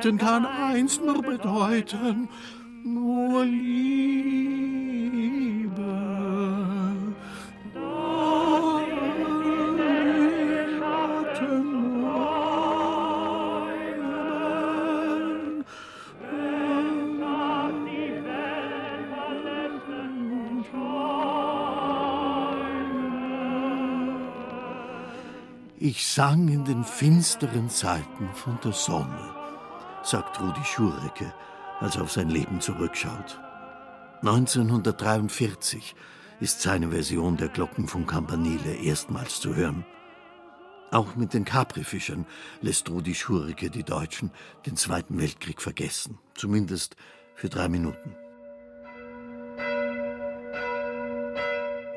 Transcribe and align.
Leiden 0.00 0.16
kann 0.16 0.46
eins 0.46 0.98
nur 0.98 1.20
bedeuten, 1.22 2.30
nur 2.82 3.44
Liebe. 3.44 4.30
Ich 25.82 26.06
sang 26.06 26.48
in 26.48 26.64
den 26.64 26.84
finsteren 26.84 27.68
Zeiten 27.68 28.30
von 28.34 28.58
der 28.64 28.72
Sonne, 28.72 29.39
sagt 30.02 30.40
Rudi 30.40 30.64
Schurecke, 30.64 31.32
als 31.80 31.96
er 31.96 32.02
auf 32.02 32.12
sein 32.12 32.30
Leben 32.30 32.60
zurückschaut. 32.60 33.40
1943 34.22 35.94
ist 36.40 36.60
seine 36.60 36.90
Version 36.90 37.36
der 37.36 37.48
Glocken 37.48 37.86
von 37.86 38.06
Campanile 38.06 38.74
erstmals 38.74 39.40
zu 39.40 39.54
hören. 39.54 39.84
Auch 40.90 41.14
mit 41.14 41.34
den 41.34 41.44
Capri-Fischern 41.44 42.26
lässt 42.60 42.90
Rudi 42.90 43.14
Schurecke 43.14 43.70
die 43.70 43.84
Deutschen 43.84 44.30
den 44.66 44.76
Zweiten 44.76 45.18
Weltkrieg 45.18 45.62
vergessen, 45.62 46.18
zumindest 46.34 46.96
für 47.34 47.48
drei 47.48 47.68
Minuten. 47.68 48.16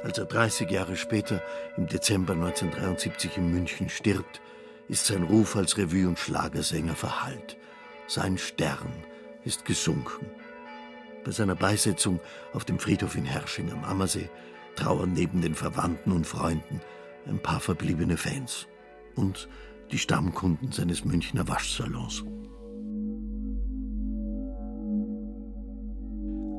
Als 0.03 0.17
er 0.17 0.25
30 0.25 0.69
Jahre 0.69 0.97
später, 0.97 1.41
im 1.77 1.87
Dezember 1.87 2.33
1973 2.33 3.37
in 3.37 3.51
München 3.51 3.89
stirbt, 3.89 4.41
ist 4.89 5.07
sein 5.07 5.23
Ruf 5.23 5.55
als 5.55 5.77
Revue- 5.77 6.09
und 6.09 6.19
Schlagersänger 6.19 6.95
verhallt. 6.95 7.57
Sein 8.07 8.37
Stern 8.37 8.91
ist 9.45 9.65
gesunken. 9.65 10.25
Bei 11.23 11.31
seiner 11.31 11.55
Beisetzung 11.55 12.19
auf 12.53 12.65
dem 12.65 12.79
Friedhof 12.79 13.15
in 13.15 13.25
Hersching 13.25 13.71
am 13.71 13.83
Ammersee 13.83 14.29
trauern 14.75 15.13
neben 15.13 15.41
den 15.41 15.55
Verwandten 15.55 16.11
und 16.11 16.27
Freunden 16.27 16.81
ein 17.27 17.41
paar 17.41 17.59
verbliebene 17.59 18.17
Fans 18.17 18.67
und 19.15 19.47
die 19.91 19.97
Stammkunden 19.97 20.71
seines 20.71 21.05
Münchner 21.05 21.47
Waschsalons. 21.47 22.23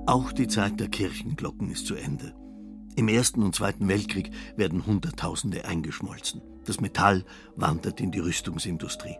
Auch 0.06 0.32
die 0.32 0.48
Zeit 0.48 0.80
der 0.80 0.88
Kirchenglocken 0.88 1.70
ist 1.70 1.86
zu 1.86 1.94
Ende. 1.94 2.34
Im 2.96 3.08
Ersten 3.08 3.42
und 3.42 3.54
Zweiten 3.54 3.88
Weltkrieg 3.88 4.30
werden 4.56 4.86
Hunderttausende 4.86 5.64
eingeschmolzen. 5.64 6.40
Das 6.64 6.80
Metall 6.80 7.24
wandert 7.56 8.00
in 8.00 8.12
die 8.12 8.20
Rüstungsindustrie. 8.20 9.16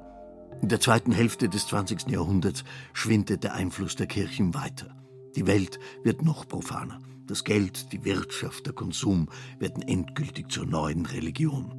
In 0.64 0.70
der 0.70 0.80
zweiten 0.80 1.12
Hälfte 1.12 1.50
des 1.50 1.66
20. 1.66 2.08
Jahrhunderts 2.08 2.64
schwindet 2.94 3.44
der 3.44 3.52
Einfluss 3.52 3.96
der 3.96 4.06
Kirchen 4.06 4.54
weiter. 4.54 4.96
Die 5.36 5.46
Welt 5.46 5.78
wird 6.04 6.22
noch 6.22 6.48
profaner. 6.48 7.02
Das 7.26 7.44
Geld, 7.44 7.92
die 7.92 8.02
Wirtschaft, 8.06 8.64
der 8.64 8.72
Konsum 8.72 9.28
werden 9.58 9.82
endgültig 9.82 10.50
zur 10.50 10.64
neuen 10.64 11.04
Religion. 11.04 11.74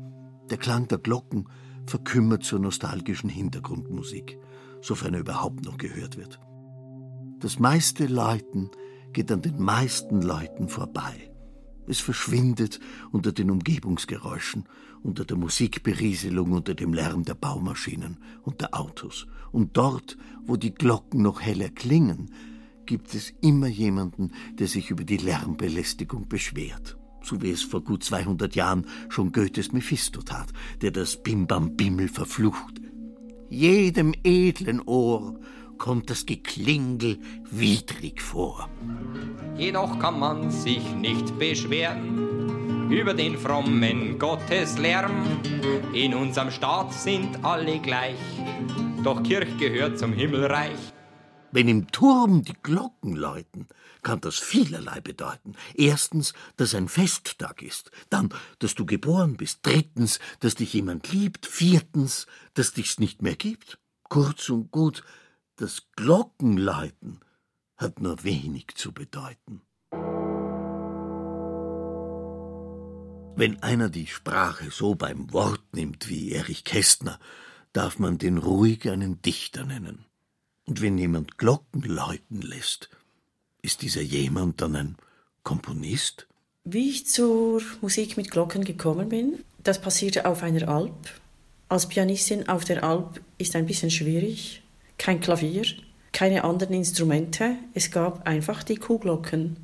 Der 0.52 0.60
Klang 0.60 0.88
der 0.88 1.00
Glocken 1.00 1.50
verkümmert 1.88 2.44
zur 2.44 2.60
nostalgischen 2.60 3.28
Hintergrundmusik, 3.28 4.38
sofern 4.84 5.16
er 5.16 5.22
überhaupt 5.22 5.66
noch 5.66 5.78
gehört 5.78 6.16
wird. 6.16 6.40
Das 7.40 7.58
meiste 7.58 8.06
Läuten 8.06 8.70
geht 9.14 9.32
an 9.32 9.42
den 9.42 9.60
meisten 9.60 10.22
Leuten 10.22 10.70
vorbei. 10.70 11.35
Es 11.88 12.00
verschwindet 12.00 12.80
unter 13.12 13.32
den 13.32 13.52
Umgebungsgeräuschen, 13.52 14.66
unter 15.04 15.24
der 15.26 15.38
Musikberieselung, 15.38 16.52
unter 16.52 16.74
dem 16.74 16.94
Lärm 16.94 17.24
der 17.24 17.36
Baumaschinen 17.36 18.18
und 18.44 18.62
der 18.62 18.74
Autos. 18.74 19.28
Und 19.52 19.78
dort, 19.78 20.18
wo 20.46 20.58
die 20.58 20.74
Glocken 20.74 21.22
noch 21.22 21.42
heller 21.42 21.70
klingen, 21.70 22.32
gibt 22.86 23.14
es 23.14 23.34
immer 23.42 23.68
jemanden, 23.68 24.32
der 24.60 24.68
sich 24.68 24.90
über 24.90 25.04
die 25.04 25.18
Lärmbelästigung 25.18 26.28
beschwert. 26.28 26.98
So 27.22 27.42
wie 27.42 27.52
es 27.52 27.64
vor 27.64 27.82
gut 27.84 28.04
200 28.04 28.56
Jahren 28.56 28.86
schon 29.10 29.32
Goethes 29.32 29.72
Mephisto 29.72 30.22
tat, 30.22 30.54
der 30.82 30.92
das 30.92 31.22
Bimbam-Bimmel 31.22 32.08
verfluchte. 32.08 32.82
Jedem 33.50 34.14
edlen 34.24 34.82
Ohr 34.82 35.40
kommt 35.78 36.10
das 36.10 36.26
Geklingel 36.26 37.20
widrig 37.50 38.22
vor. 38.22 38.70
Jedoch 39.58 40.00
kann 40.00 40.20
man 40.20 40.52
sich 40.52 40.84
nicht 40.96 41.38
beschweren 41.40 42.90
über 42.90 43.14
den 43.14 43.38
frommen 43.38 44.20
Gotteslärm. 44.20 45.42
In 45.94 46.14
unserem 46.14 46.52
Staat 46.52 46.94
sind 46.94 47.44
alle 47.44 47.80
gleich, 47.80 48.20
doch 49.04 49.24
Kirch 49.24 49.58
gehört 49.58 49.98
zum 49.98 50.14
Himmelreich. 50.14 50.94
Wenn 51.52 51.70
im 51.70 51.88
Turm 51.90 52.44
die 52.44 52.56
Glocken 52.62 53.16
läuten, 53.16 53.68
kann 54.04 54.20
das 54.20 54.38
vielerlei 54.38 55.00
bedeuten. 55.00 55.56
Erstens, 55.74 56.34
dass 56.58 56.76
ein 56.76 56.90
Festtag 56.90 57.62
ist, 57.62 57.92
dann, 58.10 58.30
dass 58.60 58.76
du 58.76 58.86
geboren 58.86 59.38
bist, 59.38 59.60
drittens, 59.62 60.20
dass 60.42 60.56
dich 60.56 60.74
jemand 60.74 61.12
liebt, 61.14 61.46
viertens, 61.46 62.28
dass 62.56 62.74
dich's 62.74 63.00
nicht 63.00 63.22
mehr 63.22 63.36
gibt. 63.36 63.80
Kurz 64.10 64.50
und 64.50 64.70
gut, 64.70 65.04
das 65.56 65.84
Glockenläuten 65.96 67.20
hat 67.78 68.02
nur 68.02 68.24
wenig 68.24 68.76
zu 68.76 68.92
bedeuten. 68.94 69.62
Wenn 73.38 73.62
einer 73.62 73.90
die 73.90 74.08
Sprache 74.08 74.72
so 74.72 74.96
beim 74.96 75.32
Wort 75.34 75.64
nimmt 75.74 76.08
wie 76.10 76.32
Erich 76.32 76.64
Kästner, 76.64 77.20
darf 77.74 78.00
man 78.00 78.18
den 78.18 78.38
ruhig 78.38 78.90
einen 78.90 79.22
Dichter 79.22 79.66
nennen. 79.66 80.06
Und 80.66 80.82
wenn 80.82 80.98
jemand 80.98 81.38
Glocken 81.38 81.82
läuten 81.82 82.42
lässt, 82.42 82.90
ist 83.62 83.82
dieser 83.82 84.02
jemand 84.02 84.62
dann 84.62 84.76
ein 84.76 84.96
Komponist? 85.44 86.28
Wie 86.64 86.90
ich 86.90 87.08
zur 87.08 87.62
Musik 87.82 88.18
mit 88.18 88.32
Glocken 88.32 88.64
gekommen 88.64 89.10
bin, 89.10 89.44
das 89.64 89.82
passierte 89.82 90.26
auf 90.26 90.42
einer 90.42 90.68
Alp. 90.68 90.96
Als 91.68 91.88
Pianistin 91.88 92.48
auf 92.48 92.64
der 92.64 92.84
Alp 92.84 93.22
ist 93.38 93.56
ein 93.56 93.66
bisschen 93.66 93.92
schwierig. 93.92 94.64
Kein 94.98 95.20
Klavier, 95.20 95.66
keine 96.12 96.44
anderen 96.44 96.74
Instrumente, 96.74 97.58
es 97.74 97.92
gab 97.92 98.26
einfach 98.26 98.64
die 98.64 98.78
Kuhglocken. 98.78 99.58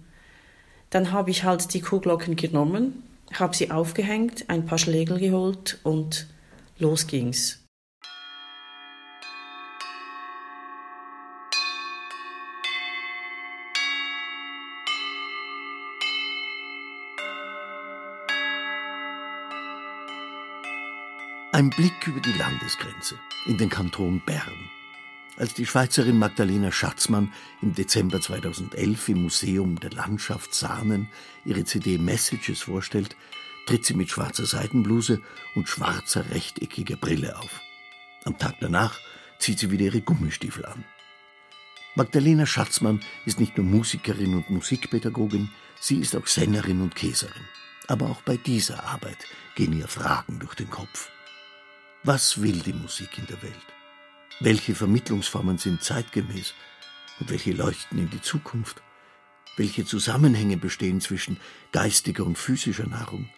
Dann 0.90 1.12
habe 1.12 1.32
ich 1.32 1.44
halt 1.44 1.74
die 1.74 1.82
Kuhglocken 1.82 2.36
genommen, 2.36 3.04
habe 3.34 3.56
sie 3.56 3.72
aufgehängt, 3.72 4.50
ein 4.50 4.66
paar 4.66 4.78
Schlägel 4.78 5.18
geholt 5.18 5.80
und 5.84 6.28
los 6.78 7.08
ging's. 7.08 7.60
Ein 21.54 21.70
Blick 21.70 22.08
über 22.08 22.20
die 22.20 22.32
Landesgrenze 22.32 23.20
in 23.46 23.58
den 23.58 23.70
Kanton 23.70 24.22
Bern. 24.26 24.70
Als 25.38 25.54
die 25.54 25.66
Schweizerin 25.66 26.20
Magdalena 26.20 26.72
Schatzmann 26.72 27.32
im 27.62 27.74
Dezember 27.74 28.20
2011 28.20 29.10
im 29.10 29.24
Museum 29.24 29.80
der 29.80 29.92
Landschaft 29.92 30.54
Sahnen 30.54 31.08
ihre 31.46 31.64
CD 31.64 31.98
Messages 31.98 32.62
vorstellt, 32.62 33.16
tritt 33.66 33.86
sie 33.86 33.94
mit 33.94 34.10
schwarzer 34.10 34.46
Seidenbluse 34.46 35.22
und 35.56 35.70
schwarzer 35.70 36.30
rechteckiger 36.32 36.98
Brille 36.98 37.38
auf. 37.40 37.62
Am 38.26 38.38
Tag 38.38 38.56
danach 38.60 39.00
zieht 39.40 39.60
sie 39.60 39.72
wieder 39.72 39.86
ihre 39.86 40.02
Gummistiefel 40.02 40.66
an. 40.66 40.84
Magdalena 41.96 42.46
Schatzmann 42.46 43.02
ist 43.26 43.40
nicht 43.40 43.58
nur 43.58 43.66
Musikerin 43.66 44.36
und 44.36 44.50
Musikpädagogin, 44.50 45.50
sie 45.80 46.00
ist 46.00 46.16
auch 46.16 46.28
Sängerin 46.28 46.82
und 46.82 46.96
Käserin. 46.96 47.48
Aber 47.88 48.10
auch 48.10 48.22
bei 48.22 48.38
dieser 48.38 48.84
Arbeit 48.84 49.26
gehen 49.56 49.74
ihr 49.74 49.88
Fragen 49.88 50.40
durch 50.40 50.56
den 50.56 50.70
Kopf. 50.70 51.10
Was 52.04 52.42
will 52.42 52.60
die 52.60 52.74
Musik 52.74 53.18
in 53.18 53.28
der 53.28 53.42
Welt? 53.42 53.81
Welche 54.44 54.74
Vermittlungsformen 54.74 55.60
sind 55.60 55.84
zeitgemäß? 55.84 56.56
Und 57.20 57.30
welche 57.30 57.52
leuchten 57.52 58.00
in 58.00 58.10
die 58.10 58.24
Zukunft? 58.24 58.82
Welche 59.56 59.86
Zusammenhänge 59.86 60.58
bestehen 60.58 61.00
zwischen 61.00 61.38
geistiger 61.72 62.26
und 62.26 62.40
physischer 62.40 62.88
Nahrung? 62.88 63.30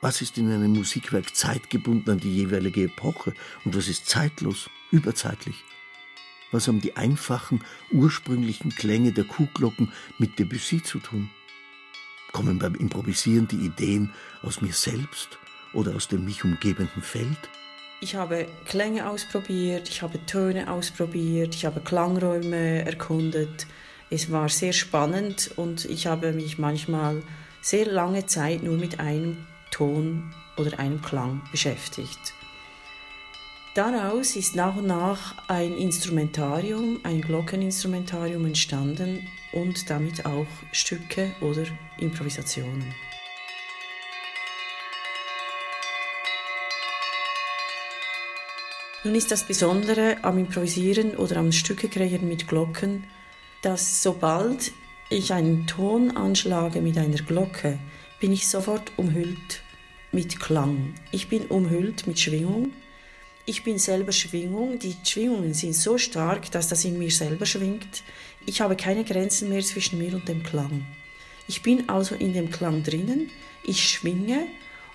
Was 0.00 0.22
ist 0.22 0.38
in 0.38 0.48
einem 0.52 0.74
Musikwerk 0.74 1.34
zeitgebunden 1.34 2.08
an 2.08 2.20
die 2.20 2.36
jeweilige 2.36 2.84
Epoche 2.84 3.34
und 3.64 3.76
was 3.76 3.88
ist 3.88 4.08
zeitlos, 4.08 4.70
überzeitlich? 4.92 5.56
Was 6.52 6.68
haben 6.68 6.80
die 6.80 6.96
einfachen, 6.96 7.64
ursprünglichen 7.90 8.70
Klänge 8.70 9.10
der 9.10 9.24
Kuhglocken 9.24 9.90
mit 10.18 10.38
Debussy 10.38 10.84
zu 10.84 11.00
tun? 11.00 11.30
Kommen 12.30 12.60
beim 12.60 12.76
Improvisieren 12.76 13.48
die 13.48 13.66
Ideen 13.66 14.12
aus 14.42 14.60
mir 14.60 14.72
selbst 14.72 15.40
oder 15.72 15.96
aus 15.96 16.06
dem 16.06 16.24
mich 16.24 16.44
umgebenden 16.44 17.02
Feld? 17.02 17.50
Ich 18.02 18.16
habe 18.16 18.48
Klänge 18.64 19.08
ausprobiert, 19.08 19.88
ich 19.88 20.02
habe 20.02 20.18
Töne 20.26 20.68
ausprobiert, 20.68 21.54
ich 21.54 21.64
habe 21.64 21.80
Klangräume 21.80 22.84
erkundet. 22.84 23.68
Es 24.10 24.32
war 24.32 24.48
sehr 24.48 24.72
spannend 24.72 25.52
und 25.54 25.84
ich 25.84 26.08
habe 26.08 26.32
mich 26.32 26.58
manchmal 26.58 27.22
sehr 27.60 27.86
lange 27.86 28.26
Zeit 28.26 28.64
nur 28.64 28.76
mit 28.76 28.98
einem 28.98 29.46
Ton 29.70 30.34
oder 30.56 30.80
einem 30.80 31.00
Klang 31.00 31.42
beschäftigt. 31.52 32.34
Daraus 33.76 34.34
ist 34.34 34.56
nach 34.56 34.74
und 34.74 34.88
nach 34.88 35.36
ein 35.46 35.76
Instrumentarium, 35.76 36.98
ein 37.04 37.20
Glockeninstrumentarium 37.20 38.46
entstanden 38.46 39.28
und 39.52 39.88
damit 39.88 40.26
auch 40.26 40.48
Stücke 40.72 41.30
oder 41.40 41.66
Improvisationen. 41.98 42.92
Nun 49.04 49.16
ist 49.16 49.32
das 49.32 49.42
Besondere 49.42 50.18
am 50.22 50.38
Improvisieren 50.38 51.16
oder 51.16 51.38
am 51.38 51.50
Stücke 51.50 51.88
kreieren 51.88 52.28
mit 52.28 52.46
Glocken, 52.46 53.02
dass 53.60 54.00
sobald 54.00 54.70
ich 55.10 55.32
einen 55.32 55.66
Ton 55.66 56.16
anschlage 56.16 56.80
mit 56.80 56.96
einer 56.96 57.16
Glocke, 57.16 57.80
bin 58.20 58.32
ich 58.32 58.46
sofort 58.46 58.92
umhüllt 58.96 59.62
mit 60.12 60.38
Klang. 60.38 60.94
Ich 61.10 61.28
bin 61.28 61.46
umhüllt 61.46 62.06
mit 62.06 62.20
Schwingung. 62.20 62.70
Ich 63.44 63.64
bin 63.64 63.76
selber 63.80 64.12
Schwingung. 64.12 64.78
Die 64.78 64.94
Schwingungen 65.02 65.52
sind 65.52 65.74
so 65.74 65.98
stark, 65.98 66.52
dass 66.52 66.68
das 66.68 66.84
in 66.84 66.96
mir 66.96 67.10
selber 67.10 67.44
schwingt. 67.44 68.04
Ich 68.46 68.60
habe 68.60 68.76
keine 68.76 69.02
Grenzen 69.02 69.48
mehr 69.48 69.62
zwischen 69.62 69.98
mir 69.98 70.14
und 70.14 70.28
dem 70.28 70.44
Klang. 70.44 70.84
Ich 71.48 71.62
bin 71.62 71.88
also 71.88 72.14
in 72.14 72.34
dem 72.34 72.52
Klang 72.52 72.84
drinnen. 72.84 73.30
Ich 73.64 73.82
schwinge 73.82 74.46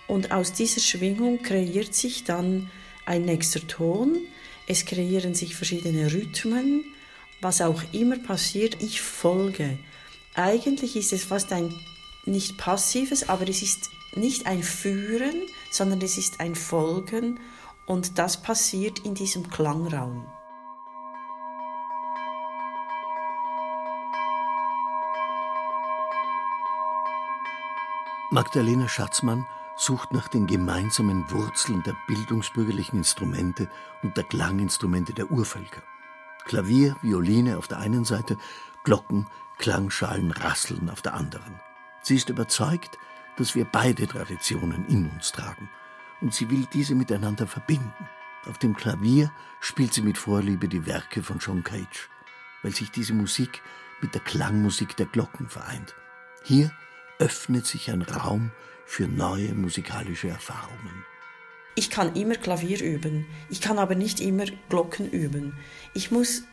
und 0.08 0.32
aus 0.32 0.54
dieser 0.54 0.80
Schwingung 0.80 1.42
kreiert 1.42 1.94
sich 1.94 2.24
dann 2.24 2.72
ein 3.08 3.24
nächster 3.24 3.66
Ton. 3.68 4.20
Es 4.68 4.86
kreieren 4.86 5.34
sich 5.34 5.56
verschiedene 5.56 6.12
Rhythmen. 6.12 6.84
Was 7.42 7.62
auch 7.62 7.82
immer 7.92 8.18
passiert, 8.18 8.82
ich 8.82 9.02
folge. 9.02 9.78
Eigentlich 10.34 10.96
ist 10.96 11.14
es 11.14 11.24
fast 11.24 11.52
ein 11.54 11.74
nicht 12.26 12.58
passives, 12.58 13.30
aber 13.30 13.48
es 13.48 13.62
ist 13.62 13.90
nicht 14.16 14.46
ein 14.46 14.64
Führen, 14.64 15.44
sondern 15.72 16.02
es 16.02 16.18
ist 16.18 16.40
ein 16.40 16.56
Folgen 16.56 17.40
und 17.86 18.18
das 18.18 18.42
passiert 18.42 19.00
in 19.00 19.14
diesem 19.14 19.50
Klangraum. 19.50 20.26
Magdalena 28.30 28.90
Schatzmann 28.90 29.48
sucht 29.78 30.12
nach 30.12 30.28
den 30.28 30.48
gemeinsamen 30.48 31.30
Wurzeln 31.30 31.84
der 31.84 31.96
bildungsbürgerlichen 32.08 32.98
Instrumente 32.98 33.70
und 34.02 34.18
der 34.18 34.24
Klanginstrumente 34.24 35.14
der 35.14 35.32
Urvölker. 35.32 35.84
Klavier, 36.46 36.96
Violine 37.02 37.58
auf 37.58 37.68
der 37.68 37.78
einen 37.80 38.04
Seite, 38.04 38.38
Glocken, 38.84 39.28
Klangschalen, 39.60 40.32
Rasseln 40.32 40.90
auf 40.90 41.02
der 41.02 41.14
anderen. 41.14 41.60
Sie 42.02 42.16
ist 42.16 42.30
überzeugt, 42.30 42.98
dass 43.38 43.54
wir 43.54 43.66
beide 43.66 44.08
Traditionen 44.08 44.86
in 44.88 45.10
uns 45.10 45.32
tragen 45.32 45.70
und 46.22 46.34
sie 46.34 46.50
will 46.50 46.68
diese 46.74 46.96
miteinander 46.96 47.46
verbinden. 47.46 47.94
Auf 48.48 48.58
dem 48.58 48.76
Klavier 48.76 49.32
spielt 49.60 49.94
sie 49.94 50.02
mit 50.02 50.18
Vorliebe 50.18 50.68
die 50.68 50.86
Werke 50.86 51.22
von 51.22 51.38
John 51.38 51.64
Cage, 51.64 52.10
weil 52.64 52.74
sich 52.74 52.92
diese 52.92 53.14
Musik 53.14 53.62
mit 54.02 54.14
der 54.14 54.22
Klangmusik 54.22 54.96
der 54.96 55.06
Glocken 55.06 55.50
vereint. 55.50 55.96
Hier 56.44 56.72
öffnet 57.20 57.66
sich 57.66 57.92
ein 57.92 58.02
Raum 58.02 58.52
für 58.88 59.08
neue 59.08 59.54
musikalische 59.54 60.30
Erfahrungen. 60.30 61.06
Ich 61.76 61.92
kann 61.92 62.16
immer 62.16 62.36
Klavier 62.36 62.82
üben, 62.82 63.28
ich 63.52 63.62
kann 63.62 63.78
aber 63.78 63.94
nicht 63.94 64.20
immer 64.20 64.46
Glocken 64.70 65.12
üben. 65.12 65.54
Ich 65.94 66.10
muss 66.10 66.44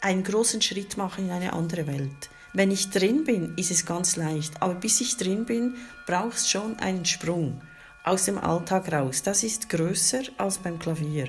einen 0.00 0.22
großen 0.22 0.62
Schritt 0.62 0.96
machen 0.96 1.24
in 1.24 1.30
eine 1.32 1.54
andere 1.54 1.88
Welt. 1.88 2.30
Wenn 2.52 2.70
ich 2.70 2.90
drin 2.90 3.24
bin, 3.24 3.54
ist 3.56 3.72
es 3.72 3.84
ganz 3.84 4.14
leicht, 4.14 4.62
aber 4.62 4.74
bis 4.74 5.00
ich 5.00 5.16
drin 5.16 5.44
bin, 5.44 5.74
braucht 6.06 6.36
es 6.36 6.48
schon 6.48 6.78
einen 6.78 7.04
Sprung 7.04 7.60
aus 8.04 8.26
dem 8.26 8.38
Alltag 8.38 8.92
raus. 8.92 9.22
Das 9.22 9.42
ist 9.42 9.68
größer 9.70 10.22
als 10.36 10.58
beim 10.58 10.78
Klavier. 10.78 11.28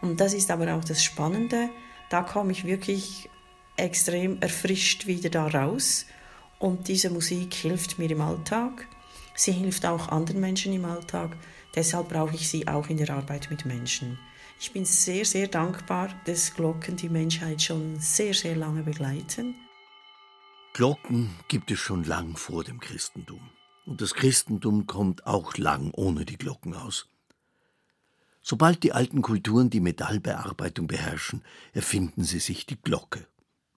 Und 0.00 0.20
das 0.20 0.34
ist 0.34 0.50
aber 0.50 0.72
auch 0.76 0.84
das 0.84 1.02
Spannende. 1.02 1.70
Da 2.08 2.22
komme 2.22 2.52
ich 2.52 2.64
wirklich 2.64 3.28
extrem 3.76 4.40
erfrischt 4.40 5.06
wieder 5.06 5.30
da 5.30 5.48
raus. 5.48 6.06
Und 6.58 6.86
diese 6.86 7.10
Musik 7.10 7.54
hilft 7.54 7.98
mir 7.98 8.10
im 8.10 8.20
Alltag. 8.20 8.86
Sie 9.34 9.52
hilft 9.52 9.86
auch 9.86 10.08
anderen 10.08 10.40
Menschen 10.40 10.72
im 10.72 10.84
Alltag. 10.84 11.36
Deshalb 11.74 12.08
brauche 12.08 12.34
ich 12.34 12.48
sie 12.48 12.66
auch 12.66 12.88
in 12.88 12.96
der 12.96 13.10
Arbeit 13.10 13.48
mit 13.50 13.64
Menschen. 13.64 14.18
Ich 14.58 14.72
bin 14.72 14.84
sehr, 14.84 15.24
sehr 15.24 15.48
dankbar, 15.48 16.08
dass 16.26 16.54
Glocken 16.54 16.96
die 16.96 17.08
Menschheit 17.08 17.62
schon 17.62 17.98
sehr, 17.98 18.34
sehr 18.34 18.56
lange 18.56 18.82
begleiten. 18.82 19.54
Glocken 20.74 21.30
gibt 21.48 21.70
es 21.70 21.78
schon 21.78 22.04
lang 22.04 22.36
vor 22.36 22.62
dem 22.64 22.78
Christentum. 22.80 23.40
Und 23.86 24.02
das 24.02 24.14
Christentum 24.14 24.86
kommt 24.86 25.26
auch 25.26 25.56
lang 25.56 25.90
ohne 25.94 26.24
die 26.24 26.36
Glocken 26.36 26.74
aus. 26.74 27.08
Sobald 28.42 28.82
die 28.82 28.92
alten 28.92 29.22
Kulturen 29.22 29.70
die 29.70 29.80
Metallbearbeitung 29.80 30.86
beherrschen, 30.86 31.42
erfinden 31.72 32.24
sie 32.24 32.38
sich 32.38 32.66
die 32.66 32.80
Glocke. 32.80 33.26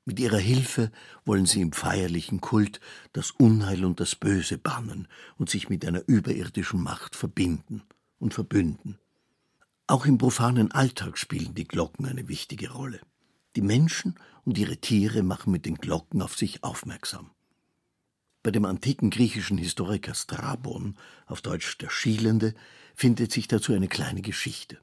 Mit 0.05 0.19
ihrer 0.19 0.37
Hilfe 0.37 0.91
wollen 1.23 1.45
sie 1.45 1.61
im 1.61 1.71
feierlichen 1.71 2.41
Kult 2.41 2.81
das 3.13 3.31
Unheil 3.31 3.85
und 3.85 3.99
das 3.99 4.15
Böse 4.15 4.57
bannen 4.57 5.07
und 5.37 5.49
sich 5.49 5.69
mit 5.69 5.85
einer 5.85 6.03
überirdischen 6.07 6.83
Macht 6.83 7.15
verbinden 7.15 7.83
und 8.19 8.33
verbünden. 8.33 8.99
Auch 9.87 10.05
im 10.05 10.17
profanen 10.17 10.71
Alltag 10.71 11.17
spielen 11.17 11.55
die 11.55 11.67
Glocken 11.67 12.05
eine 12.05 12.27
wichtige 12.27 12.71
Rolle. 12.71 12.99
Die 13.55 13.61
Menschen 13.61 14.15
und 14.45 14.57
ihre 14.57 14.77
Tiere 14.77 15.23
machen 15.23 15.51
mit 15.51 15.65
den 15.65 15.75
Glocken 15.75 16.21
auf 16.21 16.35
sich 16.35 16.63
aufmerksam. 16.63 17.31
Bei 18.41 18.51
dem 18.51 18.65
antiken 18.65 19.09
griechischen 19.09 19.57
Historiker 19.57 20.15
Strabon, 20.15 20.97
auf 21.27 21.41
Deutsch 21.41 21.77
der 21.77 21.89
Schielende, 21.89 22.55
findet 22.93 23.31
sich 23.31 23.47
dazu 23.47 23.73
eine 23.73 23.87
kleine 23.87 24.21
Geschichte. 24.21 24.79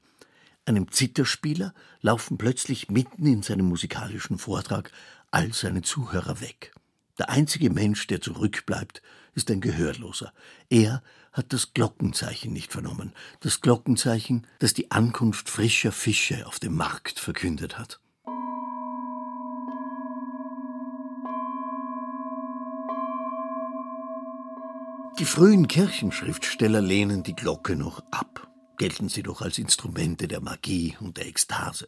Einem 0.65 0.91
Zitterspieler 0.91 1.73
laufen 2.01 2.37
plötzlich 2.37 2.89
mitten 2.89 3.25
in 3.25 3.41
seinem 3.41 3.65
musikalischen 3.65 4.37
Vortrag 4.37 4.91
all 5.31 5.53
seine 5.53 5.81
Zuhörer 5.81 6.39
weg. 6.39 6.73
Der 7.17 7.29
einzige 7.29 7.69
Mensch, 7.69 8.07
der 8.07 8.21
zurückbleibt, 8.21 9.01
ist 9.33 9.49
ein 9.49 9.61
Gehörloser. 9.61 10.33
Er 10.69 11.01
hat 11.31 11.53
das 11.53 11.73
Glockenzeichen 11.73 12.53
nicht 12.53 12.71
vernommen, 12.71 13.13
das 13.39 13.61
Glockenzeichen, 13.61 14.45
das 14.59 14.73
die 14.73 14.91
Ankunft 14.91 15.49
frischer 15.49 15.91
Fische 15.91 16.45
auf 16.45 16.59
dem 16.59 16.75
Markt 16.75 17.19
verkündet 17.19 17.79
hat. 17.79 17.99
Die 25.19 25.25
frühen 25.25 25.67
Kirchenschriftsteller 25.67 26.81
lehnen 26.81 27.23
die 27.23 27.35
Glocke 27.35 27.75
noch 27.75 28.03
ab, 28.11 28.50
gelten 28.81 29.09
sie 29.09 29.21
doch 29.21 29.43
als 29.43 29.59
Instrumente 29.59 30.27
der 30.27 30.41
Magie 30.41 30.97
und 31.01 31.17
der 31.17 31.27
Ekstase. 31.27 31.87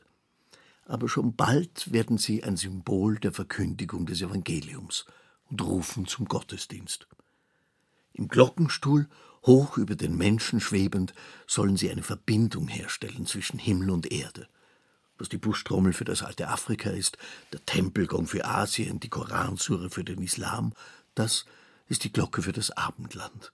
Aber 0.86 1.10
schon 1.10 1.36
bald 1.36 1.92
werden 1.92 2.20
sie 2.20 2.44
ein 2.44 2.56
Symbol 2.56 3.18
der 3.18 3.32
Verkündigung 3.32 4.06
des 4.06 4.22
Evangeliums 4.22 5.06
und 5.50 5.64
rufen 5.64 6.06
zum 6.06 6.26
Gottesdienst. 6.26 7.08
Im 8.14 8.28
Glockenstuhl, 8.28 9.10
hoch 9.44 9.80
über 9.80 9.96
den 9.96 10.16
Menschen 10.16 10.60
schwebend, 10.60 11.16
sollen 11.48 11.78
sie 11.78 11.90
eine 11.90 12.04
Verbindung 12.04 12.68
herstellen 12.68 13.26
zwischen 13.26 13.58
Himmel 13.58 13.90
und 13.90 14.12
Erde. 14.12 14.48
Was 15.18 15.30
die 15.30 15.40
Buschtrommel 15.40 15.94
für 15.94 16.06
das 16.06 16.22
alte 16.22 16.48
Afrika 16.48 16.92
ist, 16.92 17.18
der 17.54 17.66
Tempelgong 17.66 18.28
für 18.28 18.46
Asien, 18.46 19.00
die 19.00 19.10
Koransure 19.10 19.90
für 19.90 20.04
den 20.04 20.22
Islam, 20.22 20.74
das 21.16 21.46
ist 21.88 22.04
die 22.04 22.14
Glocke 22.14 22.44
für 22.44 22.54
das 22.54 22.70
Abendland. 22.70 23.52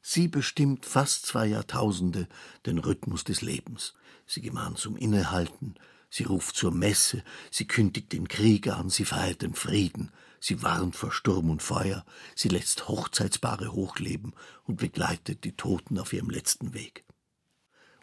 Sie 0.00 0.28
bestimmt 0.28 0.86
fast 0.86 1.26
zwei 1.26 1.46
Jahrtausende 1.46 2.28
den 2.66 2.78
Rhythmus 2.78 3.24
des 3.24 3.42
Lebens. 3.42 3.94
Sie 4.26 4.40
gemahnt 4.40 4.78
zum 4.78 4.96
Innehalten, 4.96 5.74
sie 6.10 6.24
ruft 6.24 6.56
zur 6.56 6.72
Messe, 6.72 7.22
sie 7.50 7.66
kündigt 7.66 8.12
den 8.12 8.28
Krieg 8.28 8.68
an, 8.68 8.90
sie 8.90 9.04
feiert 9.04 9.42
den 9.42 9.54
Frieden, 9.54 10.10
sie 10.40 10.62
warnt 10.62 10.96
vor 10.96 11.12
Sturm 11.12 11.50
und 11.50 11.62
Feuer, 11.62 12.04
sie 12.34 12.48
lässt 12.48 12.88
Hochzeitspaare 12.88 13.72
hochleben 13.72 14.34
und 14.64 14.76
begleitet 14.76 15.44
die 15.44 15.56
Toten 15.56 15.98
auf 15.98 16.12
ihrem 16.12 16.30
letzten 16.30 16.74
Weg. 16.74 17.04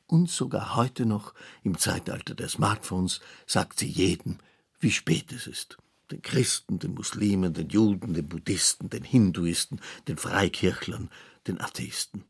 Und 0.08 0.30
sogar 0.30 0.76
heute 0.76 1.06
noch, 1.06 1.34
im 1.64 1.78
Zeitalter 1.78 2.36
der 2.36 2.50
Smartphones, 2.50 3.22
sagt 3.48 3.80
sie 3.80 3.88
jedem, 3.88 4.38
wie 4.80 4.92
spät 4.92 5.32
es 5.32 5.48
ist. 5.48 5.78
Den 6.12 6.22
Christen, 6.22 6.78
den 6.78 6.94
Muslimen, 6.94 7.54
den 7.54 7.70
Juden, 7.70 8.14
den 8.14 8.28
Buddhisten, 8.28 8.90
den 8.92 9.04
Hinduisten, 9.04 9.82
den 10.08 10.18
Freikirchlern, 10.18 11.10
den 11.48 11.60
Atheisten. 11.60 12.24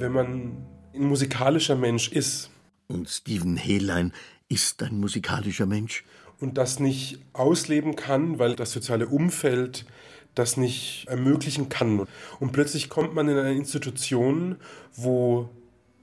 Wenn 0.00 0.12
man 0.12 0.66
ein 0.94 1.04
musikalischer 1.04 1.76
Mensch 1.76 2.08
ist. 2.08 2.50
Und 2.88 3.08
Stephen 3.08 3.56
Helein 3.56 4.12
ist 4.48 4.82
ein 4.82 4.98
musikalischer 4.98 5.66
Mensch. 5.66 6.04
Und 6.40 6.56
das 6.56 6.80
nicht 6.80 7.18
ausleben 7.32 7.96
kann, 7.96 8.38
weil 8.38 8.54
das 8.54 8.72
soziale 8.72 9.08
Umfeld 9.08 9.84
das 10.34 10.56
nicht 10.56 11.06
ermöglichen 11.08 11.68
kann. 11.68 12.06
Und 12.38 12.52
plötzlich 12.52 12.88
kommt 12.88 13.14
man 13.14 13.28
in 13.28 13.36
eine 13.36 13.54
Institution, 13.54 14.56
wo 14.94 15.50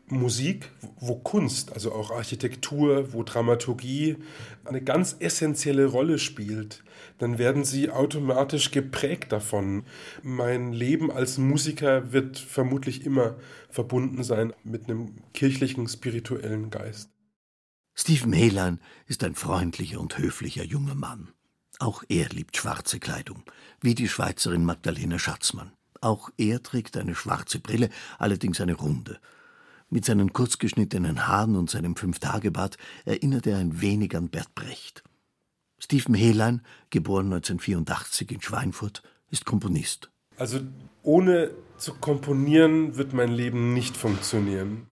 Musik, 0.08 0.70
wo 1.00 1.16
Kunst, 1.16 1.74
also 1.74 1.92
auch 1.92 2.12
Architektur, 2.12 3.14
wo 3.14 3.24
Dramaturgie 3.24 4.18
eine 4.64 4.82
ganz 4.84 5.16
essentielle 5.20 5.88
Rolle 5.88 6.20
spielt, 6.20 6.84
dann 7.18 7.40
werden 7.40 7.66
sie 7.66 7.90
automatisch 7.90 8.70
geprägt 8.70 9.32
davon. 9.32 9.84
Mein 10.22 10.74
Leben 10.74 11.12
als 11.12 11.38
Musiker 11.38 12.12
wird 12.12 12.38
vermutlich 12.38 13.06
immer 13.06 13.36
verbunden 13.70 14.24
sein 14.24 14.54
mit 14.64 14.88
einem 14.88 15.16
kirchlichen, 15.34 15.88
spirituellen 15.88 16.70
Geist. 16.70 17.10
Stephen 17.96 18.34
Helan 18.34 18.80
ist 19.08 19.24
ein 19.24 19.36
freundlicher 19.36 20.00
und 20.00 20.18
höflicher 20.18 20.64
junger 20.64 20.96
Mann. 20.96 21.32
Auch 21.80 22.04
er 22.10 22.30
liebt 22.30 22.58
schwarze 22.58 23.00
Kleidung, 23.00 23.44
wie 23.82 23.96
die 23.96 24.08
Schweizerin 24.08 24.66
Magdalena 24.66 25.18
Schatzmann. 25.18 25.72
Auch 26.02 26.30
er 26.38 26.62
trägt 26.62 26.96
eine 26.98 27.16
schwarze 27.16 27.60
Brille, 27.60 27.90
allerdings 28.20 28.62
eine 28.62 28.76
runde. 28.76 29.20
Mit 29.89 30.06
seinen 30.06 30.34
kurzgeschnittenen 30.34 31.27
Haaren 31.27 31.56
und 31.56 31.70
seinem 31.70 31.96
Fünftagebart 31.96 32.77
erinnert 33.06 33.48
er 33.48 33.58
ein 33.58 33.82
wenig 33.82 34.15
an 34.15 34.30
Bert 34.30 34.54
Brecht. 34.56 35.04
Stephen 35.77 36.15
Hehlein, 36.15 36.62
geboren 36.89 37.27
1984 37.27 38.32
in 38.32 38.42
Schweinfurt, 38.42 39.04
ist 39.30 39.46
Komponist. 39.46 40.10
Also 40.38 40.60
ohne 41.04 41.51
zu 41.77 41.94
komponieren 41.94 42.98
wird 42.98 43.13
mein 43.13 43.32
Leben 43.32 43.74
nicht 43.74 43.96
funktionieren. 43.96 44.88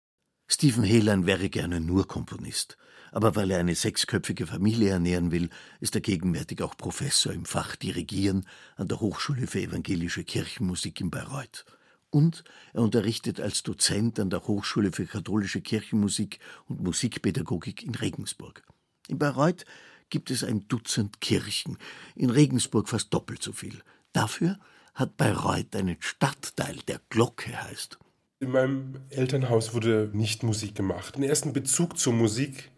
Stephen 0.47 0.83
Hehlein 0.83 1.25
wäre 1.25 1.49
gerne 1.49 1.79
nur 1.79 2.07
Komponist. 2.07 2.77
Aber 3.13 3.35
weil 3.35 3.51
er 3.51 3.59
eine 3.59 3.75
sechsköpfige 3.75 4.47
Familie 4.47 4.91
ernähren 4.91 5.31
will, 5.31 5.49
ist 5.79 5.95
er 5.95 6.01
gegenwärtig 6.01 6.61
auch 6.61 6.77
Professor 6.77 7.33
im 7.33 7.45
Fach 7.45 7.75
Dirigieren 7.75 8.45
an 8.77 8.87
der 8.87 9.01
Hochschule 9.01 9.47
für 9.47 9.61
evangelische 9.61 10.23
Kirchenmusik 10.23 11.01
in 11.01 11.09
Bayreuth. 11.09 11.65
Und 12.11 12.43
er 12.73 12.81
unterrichtet 12.81 13.39
als 13.39 13.63
Dozent 13.63 14.19
an 14.19 14.29
der 14.29 14.45
Hochschule 14.45 14.91
für 14.91 15.05
katholische 15.05 15.61
Kirchenmusik 15.61 16.39
und 16.67 16.81
Musikpädagogik 16.83 17.83
in 17.83 17.95
Regensburg. 17.95 18.63
In 19.07 19.17
Bayreuth 19.17 19.65
gibt 20.09 20.29
es 20.29 20.43
ein 20.43 20.67
Dutzend 20.67 21.21
Kirchen, 21.21 21.77
in 22.15 22.29
Regensburg 22.29 22.89
fast 22.89 23.13
doppelt 23.13 23.41
so 23.41 23.53
viel. 23.53 23.81
Dafür 24.13 24.59
hat 24.93 25.17
Bayreuth 25.17 25.75
einen 25.75 25.97
Stadtteil, 25.99 26.77
der 26.87 26.99
Glocke 27.09 27.63
heißt. 27.63 27.97
In 28.41 28.51
meinem 28.51 28.95
Elternhaus 29.09 29.73
wurde 29.73 30.09
nicht 30.13 30.43
Musik 30.43 30.75
gemacht. 30.75 31.15
Den 31.15 31.23
ersten 31.23 31.53
Bezug 31.53 31.97
zur 31.97 32.13
Musik 32.13 32.71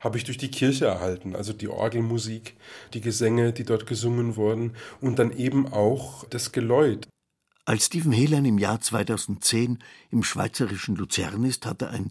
habe 0.00 0.16
ich 0.16 0.24
durch 0.24 0.38
die 0.38 0.50
Kirche 0.50 0.86
erhalten, 0.86 1.34
also 1.34 1.52
die 1.52 1.68
Orgelmusik, 1.68 2.56
die 2.94 3.00
Gesänge, 3.00 3.52
die 3.52 3.64
dort 3.64 3.86
gesungen 3.86 4.36
wurden 4.36 4.74
und 5.00 5.18
dann 5.18 5.32
eben 5.32 5.66
auch 5.66 6.24
das 6.30 6.52
Geläut. 6.52 7.08
Als 7.68 7.84
Stephen 7.84 8.12
Helen 8.12 8.46
im 8.46 8.56
Jahr 8.56 8.80
2010 8.80 9.78
im 10.10 10.22
schweizerischen 10.22 10.96
Luzern 10.96 11.44
ist, 11.44 11.66
hat 11.66 11.82
er 11.82 11.90
ein, 11.90 12.10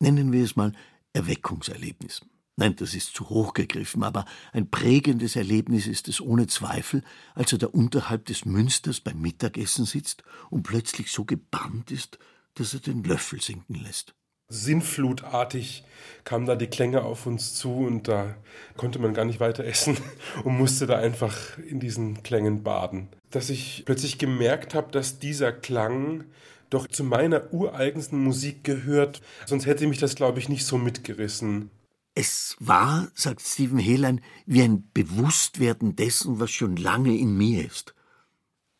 nennen 0.00 0.32
wir 0.32 0.42
es 0.42 0.56
mal, 0.56 0.72
Erweckungserlebnis. 1.12 2.22
Nein, 2.56 2.74
das 2.74 2.94
ist 2.94 3.14
zu 3.14 3.28
hoch 3.28 3.54
gegriffen, 3.54 4.02
aber 4.02 4.24
ein 4.52 4.68
prägendes 4.68 5.36
Erlebnis 5.36 5.86
ist 5.86 6.08
es 6.08 6.20
ohne 6.20 6.48
Zweifel, 6.48 7.04
als 7.36 7.52
er 7.52 7.58
da 7.58 7.68
unterhalb 7.68 8.24
des 8.24 8.44
Münsters 8.44 8.98
beim 8.98 9.20
Mittagessen 9.20 9.84
sitzt 9.84 10.24
und 10.50 10.64
plötzlich 10.64 11.12
so 11.12 11.24
gebannt 11.24 11.92
ist, 11.92 12.18
dass 12.54 12.74
er 12.74 12.80
den 12.80 13.04
Löffel 13.04 13.40
sinken 13.40 13.76
lässt. 13.76 14.16
Sinnflutartig 14.50 15.84
kamen 16.24 16.46
da 16.46 16.56
die 16.56 16.68
Klänge 16.68 17.02
auf 17.02 17.26
uns 17.26 17.54
zu 17.54 17.72
und 17.86 18.08
da 18.08 18.34
konnte 18.76 18.98
man 18.98 19.14
gar 19.14 19.24
nicht 19.24 19.40
weiter 19.40 19.64
essen 19.64 19.96
und 20.44 20.56
musste 20.56 20.86
da 20.86 20.98
einfach 20.98 21.58
in 21.58 21.80
diesen 21.80 22.22
Klängen 22.22 22.62
baden. 22.62 23.08
Dass 23.30 23.50
ich 23.50 23.82
plötzlich 23.84 24.18
gemerkt 24.18 24.74
habe, 24.74 24.90
dass 24.90 25.18
dieser 25.18 25.52
Klang 25.52 26.24
doch 26.70 26.86
zu 26.86 27.04
meiner 27.04 27.52
ureigensten 27.52 28.22
Musik 28.22 28.64
gehört. 28.64 29.22
Sonst 29.46 29.66
hätte 29.66 29.86
mich 29.86 29.98
das, 29.98 30.14
glaube 30.14 30.38
ich, 30.38 30.48
nicht 30.48 30.66
so 30.66 30.78
mitgerissen. 30.78 31.70
Es 32.14 32.56
war, 32.58 33.08
sagt 33.14 33.42
Stephen 33.42 33.78
Hehlein, 33.78 34.20
wie 34.44 34.62
ein 34.62 34.90
Bewusstwerden 34.92 35.94
dessen, 35.94 36.40
was 36.40 36.50
schon 36.50 36.76
lange 36.76 37.16
in 37.16 37.36
mir 37.36 37.64
ist. 37.64 37.94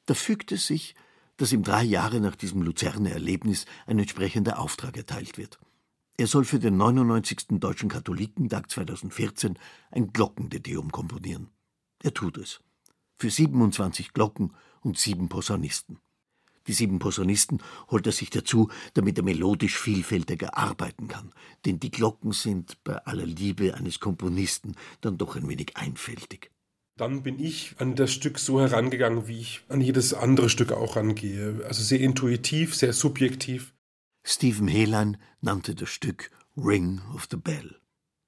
Da 0.07 0.15
fügt 0.15 0.51
es 0.53 0.67
sich, 0.67 0.95
dass 1.39 1.53
ihm 1.53 1.63
drei 1.63 1.85
Jahre 1.85 2.21
nach 2.21 2.37
diesem 2.37 2.63
Luzerner 2.63 3.13
Erlebnis 3.13 3.65
ein 3.87 3.99
entsprechender 3.99 4.59
Auftrag 4.59 4.97
erteilt 4.97 5.39
wird. 5.39 5.59
Er 6.19 6.27
soll 6.27 6.45
für 6.45 6.59
den 6.59 6.77
99. 6.77 7.61
Deutschen 7.61 7.89
Katholikentag 7.89 8.71
2014 8.71 9.57
ein 9.93 10.13
Glockendedeum 10.13 10.91
komponieren. 10.91 11.49
Er 12.03 12.13
tut 12.13 12.37
es. 12.39 12.61
Für 13.19 13.31
27 13.31 14.13
Glocken 14.13 14.53
und 14.81 14.99
sieben 14.99 15.29
Posaunisten. 15.29 15.99
Die 16.67 16.73
sieben 16.73 16.99
Posaunisten 16.99 17.63
holt 17.91 18.07
er 18.07 18.13
sich 18.13 18.31
dazu, 18.31 18.69
damit 18.95 19.17
er 19.17 19.25
melodisch 19.25 19.79
vielfältiger 19.79 20.59
arbeiten 20.59 21.09
kann. 21.09 21.33
Denn 21.65 21.81
die 21.81 21.91
Glocken 21.91 22.33
sind 22.33 22.83
bei 22.85 22.97
aller 23.07 23.25
Liebe 23.25 23.75
eines 23.75 24.01
Komponisten 24.01 24.75
dann 25.01 25.19
doch 25.19 25.37
ein 25.37 25.49
wenig 25.49 25.77
einfältig. 25.77 26.51
Dann 26.99 27.23
bin 27.23 27.39
ich 27.39 27.77
an 27.79 27.95
das 27.95 28.13
Stück 28.13 28.41
so 28.41 28.61
herangegangen, 28.61 29.29
wie 29.29 29.39
ich 29.39 29.61
an 29.69 29.81
jedes 29.81 30.15
andere 30.15 30.51
Stück 30.51 30.73
auch 30.73 30.97
rangehe. 30.97 31.65
Also 31.65 31.83
sehr 31.85 32.01
intuitiv, 32.01 32.75
sehr 32.75 32.93
subjektiv. 32.93 33.73
Stephen 34.25 34.67
Hehlein 34.67 35.17
nannte 35.41 35.77
das 35.77 35.91
Stück 35.91 36.33
Ring 36.57 37.01
of 37.15 37.29
the 37.31 37.37
Bell. 37.37 37.77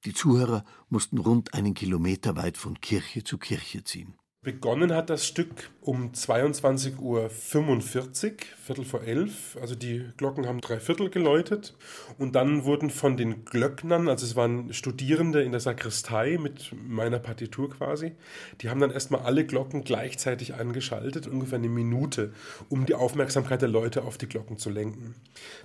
Die 0.05 0.13
Zuhörer 0.13 0.63
mussten 0.87 1.17
rund 1.17 1.53
einen 1.53 1.73
Kilometer 1.73 2.37
weit 2.37 2.57
von 2.57 2.79
Kirche 2.79 3.25
zu 3.25 3.37
Kirche 3.37 3.83
ziehen. 3.83 4.15
Begonnen 4.43 4.91
hat 4.95 5.11
das 5.11 5.27
Stück 5.27 5.69
um 5.81 6.13
22.45 6.13 6.97
Uhr, 6.99 7.29
Viertel 7.29 8.85
vor 8.85 9.03
elf. 9.03 9.55
Also 9.61 9.75
die 9.75 10.03
Glocken 10.17 10.47
haben 10.47 10.61
drei 10.61 10.79
Viertel 10.79 11.11
geläutet. 11.11 11.75
Und 12.17 12.33
dann 12.33 12.65
wurden 12.65 12.89
von 12.89 13.17
den 13.17 13.45
Glöcknern, 13.45 14.09
also 14.09 14.25
es 14.25 14.35
waren 14.35 14.73
Studierende 14.73 15.43
in 15.43 15.51
der 15.51 15.61
Sakristei 15.61 16.39
mit 16.41 16.73
meiner 16.75 17.19
Partitur 17.19 17.69
quasi, 17.69 18.13
die 18.61 18.71
haben 18.71 18.79
dann 18.79 18.89
erstmal 18.89 19.21
alle 19.21 19.45
Glocken 19.45 19.83
gleichzeitig 19.83 20.55
angeschaltet, 20.55 21.27
ungefähr 21.27 21.59
eine 21.59 21.69
Minute, 21.69 22.33
um 22.67 22.87
die 22.87 22.95
Aufmerksamkeit 22.95 23.61
der 23.61 23.69
Leute 23.69 24.01
auf 24.01 24.17
die 24.17 24.27
Glocken 24.27 24.57
zu 24.57 24.71
lenken. 24.71 25.13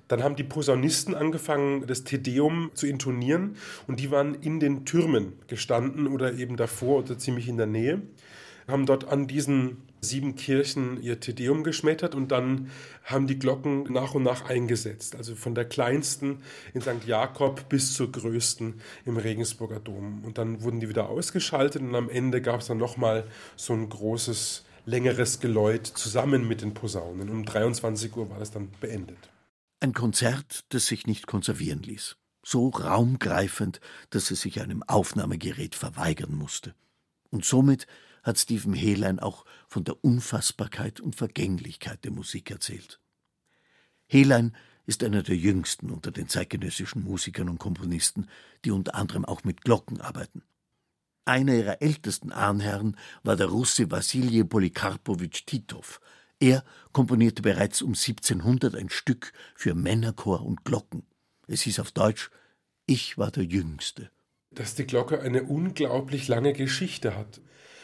Dann 0.06 0.23
haben 0.23 0.37
die 0.37 0.45
Posaunisten 0.45 1.14
angefangen, 1.14 1.87
das 1.87 2.04
Tedeum 2.04 2.71
zu 2.75 2.87
intonieren 2.87 3.56
und 3.87 4.00
die 4.00 4.11
waren 4.11 4.35
in 4.35 4.61
den 4.61 4.85
Türmen 4.85 5.33
gestanden 5.47 6.06
oder 6.09 6.35
eben 6.35 6.59
davor 6.59 6.99
oder 6.99 7.16
ziemlich 7.16 7.49
in 7.49 7.56
der 7.56 7.66
Nähe 7.66 8.02
haben 8.68 8.87
dort 8.87 9.08
an 9.08 9.26
diesen 9.26 9.87
sieben 10.00 10.37
Kirchen 10.37 11.02
ihr 11.02 11.20
Tedeum 11.20 11.64
geschmettert 11.64 12.14
und 12.14 12.30
dann 12.30 12.70
haben 13.04 13.26
die 13.26 13.38
Glocken 13.38 13.85
nach 13.92 14.14
und 14.14 14.23
nach 14.23 14.49
eingesetzt. 14.49 15.16
Also 15.16 15.35
von 15.35 15.54
der 15.54 15.64
kleinsten 15.64 16.42
in 16.75 16.80
St. 16.80 17.06
Jakob 17.06 17.68
bis 17.68 17.94
zur 17.94 18.12
größten 18.12 18.80
im 19.04 19.16
Regensburger 19.16 19.80
Dom. 19.80 20.25
Und 20.25 20.38
dann 20.38 20.62
wurden 20.62 20.80
die 20.80 20.88
wieder 20.88 21.08
ausgeschaltet 21.08 21.82
und 21.82 21.94
am 21.94 22.08
Ende 22.08 22.40
gab 22.40 22.61
es 22.61 22.66
dann 22.66 22.78
nochmal 22.78 23.26
so 23.56 23.73
ein 23.73 23.88
großes, 23.88 24.64
längeres 24.85 25.40
Geläut 25.40 25.87
zusammen 25.87 26.46
mit 26.46 26.62
den 26.62 26.75
Posaunen. 26.75 27.28
Um 27.28 27.44
23 27.44 28.14
Uhr 28.16 28.30
war 28.30 28.38
das 28.38 28.50
dann 28.50 28.70
beendet. 28.80 29.18
Ein 29.80 29.92
Konzert, 29.92 30.64
das 30.70 30.87
sich 30.87 31.06
nicht 31.06 31.26
konservieren 31.26 31.82
ließ. 31.82 32.16
So 32.44 32.68
raumgreifend, 32.68 33.80
dass 34.11 34.30
es 34.30 34.40
sich 34.40 34.61
einem 34.61 34.82
Aufnahmegerät 34.85 35.75
verweigern 35.75 36.35
musste. 36.35 36.75
Und 37.30 37.44
somit 37.44 37.88
hat 38.26 38.38
Stephen 38.38 38.75
Hehlein 38.75 39.18
auch 39.18 39.45
von 39.68 39.85
der 39.85 40.04
Unfassbarkeit 40.04 41.00
und 41.00 41.16
Vergänglichkeit 41.16 42.04
der 42.04 42.11
Musik 42.11 42.50
erzählt. 42.50 43.00
Hehlein 44.06 44.56
ist 44.87 45.02
einer 45.02 45.23
der 45.23 45.37
jüngsten 45.37 45.90
unter 45.90 46.11
den 46.11 46.28
zeitgenössischen 46.28 47.02
Musikern 47.02 47.49
und 47.49 47.59
Komponisten, 47.59 48.28
die 48.64 48.71
unter 48.71 48.95
anderem 48.95 49.25
auch 49.25 49.45
mit 49.45 49.62
Glocken 49.62 50.00
arbeiten. 50.00 50.42
Einer 51.25 51.54
ihrer 51.54 51.83
ältesten 51.83 52.30
Ahnherren 52.30 52.97
war 53.23 53.37
der 53.37 53.47
Russe 53.47 53.90
Wassilij 53.90 54.45
Polikarpowitsch 54.45 55.45
Titov. 55.47 56.00
Er 56.38 56.64
komponierte 56.92 57.42
bereits 57.42 57.83
um 57.83 57.95
1700 57.95 58.75
ein 58.76 58.90
Stück 58.90 59.33
für 59.54 59.75
Männerchor 59.75 60.45
und 60.45 60.64
Glocken. 60.64 61.04
Es 61.49 61.62
hieß 61.62 61.80
auf 61.80 61.92
Deutsch 61.92 62.30
Ich 62.87 63.18
war 63.18 63.30
der 63.30 63.45
Jüngste 63.45 64.11
dass 64.56 64.75
die 64.75 64.87
Glocke 64.87 65.21
eine 65.21 65.45
unglaublich 65.45 66.28
lange 66.28 66.52
Geschichte 66.52 67.16
hat. 67.16 67.40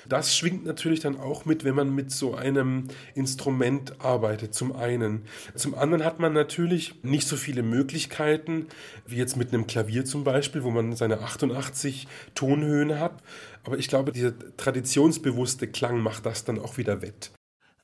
Das 0.08 0.36
schwingt 0.36 0.64
natürlich 0.64 1.00
dann 1.00 1.18
auch 1.18 1.44
mit, 1.44 1.64
wenn 1.64 1.74
man 1.74 1.94
mit 1.94 2.10
so 2.10 2.34
einem 2.34 2.88
Instrument 3.14 4.00
arbeitet, 4.00 4.54
zum 4.54 4.74
einen. 4.74 5.22
Zum 5.54 5.74
anderen 5.74 6.04
hat 6.04 6.18
man 6.18 6.32
natürlich 6.32 7.02
nicht 7.02 7.28
so 7.28 7.36
viele 7.36 7.62
Möglichkeiten, 7.62 8.66
wie 9.06 9.16
jetzt 9.16 9.36
mit 9.36 9.52
einem 9.52 9.66
Klavier 9.66 10.04
zum 10.04 10.24
Beispiel, 10.24 10.64
wo 10.64 10.70
man 10.70 10.96
seine 10.96 11.20
88 11.20 12.08
Tonhöhen 12.34 12.98
hat. 12.98 13.22
Aber 13.64 13.78
ich 13.78 13.88
glaube, 13.88 14.12
dieser 14.12 14.32
traditionsbewusste 14.56 15.68
Klang 15.68 16.00
macht 16.00 16.26
das 16.26 16.44
dann 16.44 16.58
auch 16.58 16.76
wieder 16.78 17.02
wett. 17.02 17.30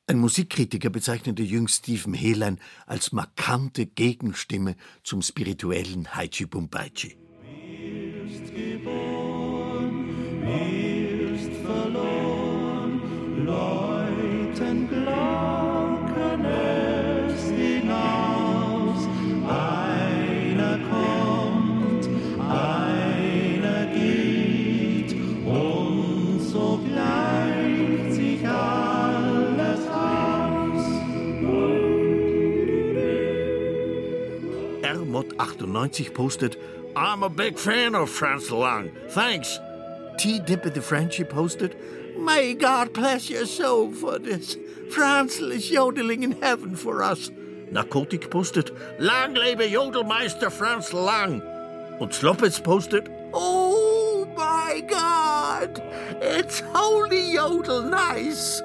Ein 0.06 0.18
Musikkritiker 0.20 0.88
bezeichnete 0.88 1.42
jüngst 1.42 1.84
Stephen 1.84 2.14
Hehlein 2.14 2.58
als 2.86 3.12
markante 3.12 3.84
Gegenstimme 3.84 4.74
zum 5.04 5.20
spirituellen 5.20 6.14
Haichi 6.14 6.46
Bumbaichi. 6.46 7.18
Ist 8.26 8.54
geboren, 8.54 9.48
verloren, 10.42 10.97
läuten 13.48 14.88
Glocken 14.88 16.44
es 16.44 17.42
hinaus. 17.50 19.00
Einer 19.48 20.78
kommt, 20.92 22.04
einer 22.50 23.86
geht, 23.86 25.14
und 25.46 26.40
so 26.40 26.78
gleicht 26.84 28.12
sich 28.12 28.46
alles 28.46 29.82
aus. 29.88 30.84
R-Mod 34.82 35.40
98 35.40 36.12
postet 36.12 36.58
I'm 36.94 37.22
a 37.22 37.28
big 37.28 37.58
fan 37.58 37.94
of 37.94 38.10
Franz 38.10 38.50
Lang. 38.50 38.90
Thanks. 39.14 39.60
T. 40.18 40.40
Dipper 40.40 40.70
the 40.70 40.80
Frenchy 40.80 41.22
posted, 41.22 41.76
May 42.18 42.54
God 42.54 42.92
bless 42.92 43.30
your 43.30 43.46
soul 43.46 43.92
for 43.92 44.18
this. 44.18 44.56
Franzl 44.90 45.52
is 45.52 45.70
yodeling 45.70 46.22
in 46.24 46.32
heaven 46.32 46.74
for 46.74 47.02
us. 47.02 47.30
Narcotic 47.70 48.30
posted, 48.30 48.70
Lang 48.98 49.34
lebe 49.34 49.68
Jodelmeister 49.68 50.50
Franz 50.50 50.92
Lang. 50.92 51.42
Und 52.00 52.12
Sloppitz 52.14 52.60
posted, 52.60 53.08
Oh 53.32 54.26
my 54.36 54.80
God, 54.88 55.80
it's 56.20 56.60
holy 56.74 57.34
Jodel 57.34 57.82
nice. 57.82 58.62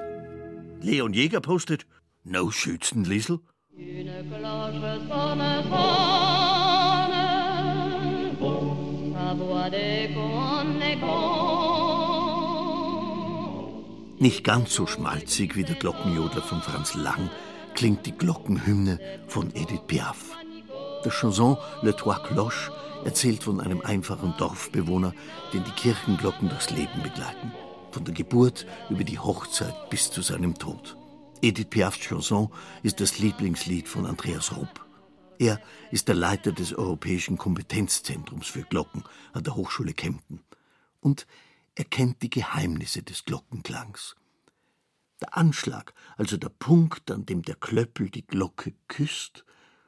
Leon 0.80 1.12
Jäger 1.12 1.40
posted, 1.40 1.84
No 2.24 2.50
Schützenliesel. 2.50 3.40
Une 3.76 4.24
cloche 4.30 4.98
sonne, 5.08 5.62
sonne, 5.68 6.44
sa 9.12 9.34
voix 9.34 9.68
d'écho 9.70 10.44
Nicht 14.18 14.44
ganz 14.44 14.72
so 14.72 14.86
schmalzig 14.86 15.56
wie 15.56 15.64
der 15.64 15.74
Glockenjodler 15.74 16.42
von 16.42 16.62
Franz 16.62 16.94
Lang 16.94 17.30
klingt 17.74 18.06
die 18.06 18.16
Glockenhymne 18.16 19.00
von 19.26 19.50
Edith 19.54 19.82
Piaf. 19.88 20.36
Der 21.04 21.10
Chanson 21.10 21.56
Le 21.82 21.94
Trois 21.96 22.20
Cloches 22.22 22.70
erzählt 23.04 23.42
von 23.42 23.60
einem 23.60 23.80
einfachen 23.80 24.34
Dorfbewohner, 24.38 25.12
den 25.52 25.64
die 25.64 25.72
Kirchenglocken 25.72 26.48
durchs 26.48 26.70
Leben 26.70 27.02
begleiten. 27.02 27.52
Von 27.90 28.04
der 28.04 28.14
Geburt 28.14 28.66
über 28.88 29.04
die 29.04 29.18
Hochzeit 29.18 29.90
bis 29.90 30.10
zu 30.10 30.22
seinem 30.22 30.56
Tod. 30.56 30.96
Edith 31.42 31.66
Piafs 31.68 31.98
Chanson 31.98 32.50
ist 32.82 33.00
das 33.00 33.18
Lieblingslied 33.18 33.88
von 33.88 34.06
Andreas 34.06 34.56
Rupp. 34.56 34.86
Er 35.38 35.60
ist 35.90 36.06
der 36.06 36.14
Leiter 36.14 36.52
des 36.52 36.72
Europäischen 36.72 37.36
Kompetenzzentrums 37.36 38.46
für 38.46 38.62
Glocken 38.62 39.02
an 39.32 39.42
der 39.42 39.56
Hochschule 39.56 39.92
Kempten. 39.92 40.40
Und 41.00 41.26
er 41.74 41.84
kennt 41.84 42.22
die 42.22 42.30
Geheimnisse 42.30 43.02
des 43.02 43.24
Glockenklangs. 43.24 44.16
Der 45.20 45.36
Anschlag, 45.36 45.94
also 46.16 46.36
der 46.36 46.48
Punkt, 46.48 47.10
an 47.10 47.26
dem 47.26 47.42
der 47.42 47.56
Klöppel 47.56 48.10
die 48.10 48.26
Glocke 48.26 48.74
küsst, 48.88 49.44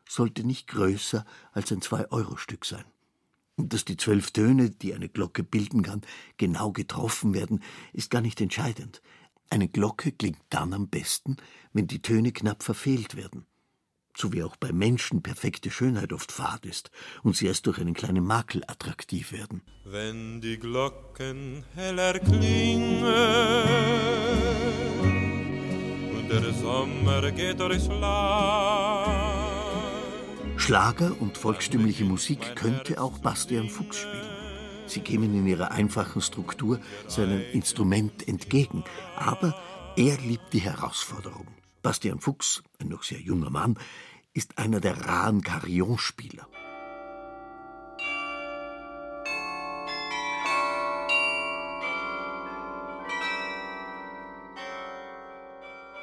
sollte 0.08 0.44
nicht 0.44 0.68
größer 0.68 1.24
als 1.52 1.72
ein 1.72 1.82
Zwei-Euro-Stück 1.82 2.64
sein. 2.64 2.84
Und 3.56 3.72
dass 3.72 3.84
die 3.84 3.96
zwölf 3.96 4.30
Töne, 4.32 4.70
die 4.70 4.94
eine 4.94 5.08
Glocke 5.08 5.42
bilden 5.42 5.82
kann, 5.82 6.02
genau 6.36 6.72
getroffen 6.72 7.34
werden, 7.34 7.62
ist 7.92 8.10
gar 8.10 8.20
nicht 8.20 8.40
entscheidend. 8.40 9.00
Eine 9.50 9.68
Glocke 9.68 10.12
klingt 10.12 10.42
dann 10.50 10.74
am 10.74 10.88
besten, 10.88 11.36
wenn 11.72 11.86
die 11.86 12.02
Töne 12.02 12.32
knapp 12.32 12.62
verfehlt 12.62 13.16
werden 13.16 13.46
so 14.16 14.32
wie 14.32 14.42
auch 14.42 14.56
bei 14.56 14.72
Menschen 14.72 15.22
perfekte 15.22 15.70
Schönheit 15.70 16.12
oft 16.12 16.32
fad 16.32 16.64
ist 16.66 16.90
und 17.22 17.36
sie 17.36 17.46
erst 17.46 17.66
durch 17.66 17.78
einen 17.78 17.94
kleinen 17.94 18.24
Makel 18.24 18.62
attraktiv 18.66 19.32
werden. 19.32 19.62
Wenn 19.84 20.40
die 20.40 20.58
Glocken 20.58 21.64
heller 21.74 22.18
klingen 22.18 23.02
und 26.16 26.30
der 26.30 26.52
Sommer 26.52 27.30
geht 27.30 27.60
durchs 27.60 27.88
Land. 27.88 29.26
Schlager 30.56 31.14
und 31.20 31.36
volkstümliche 31.38 32.04
Musik 32.04 32.56
könnte 32.56 33.00
auch 33.00 33.18
Bastian 33.18 33.68
Fuchs 33.68 33.98
spielen. 33.98 34.36
Sie 34.86 35.00
kämen 35.00 35.34
in 35.34 35.46
ihrer 35.46 35.72
einfachen 35.72 36.22
Struktur 36.22 36.80
seinem 37.06 37.42
Instrument 37.52 38.26
entgegen, 38.26 38.84
aber 39.16 39.54
er 39.96 40.16
liebt 40.18 40.52
die 40.52 40.60
Herausforderung. 40.60 41.46
Bastian 41.86 42.18
Fuchs, 42.18 42.64
ein 42.80 42.88
noch 42.88 43.04
sehr 43.04 43.20
junger 43.20 43.48
Mann, 43.48 43.78
ist 44.34 44.58
einer 44.58 44.80
der 44.80 45.06
raren 45.06 45.40
Carillon-Spieler. 45.40 46.48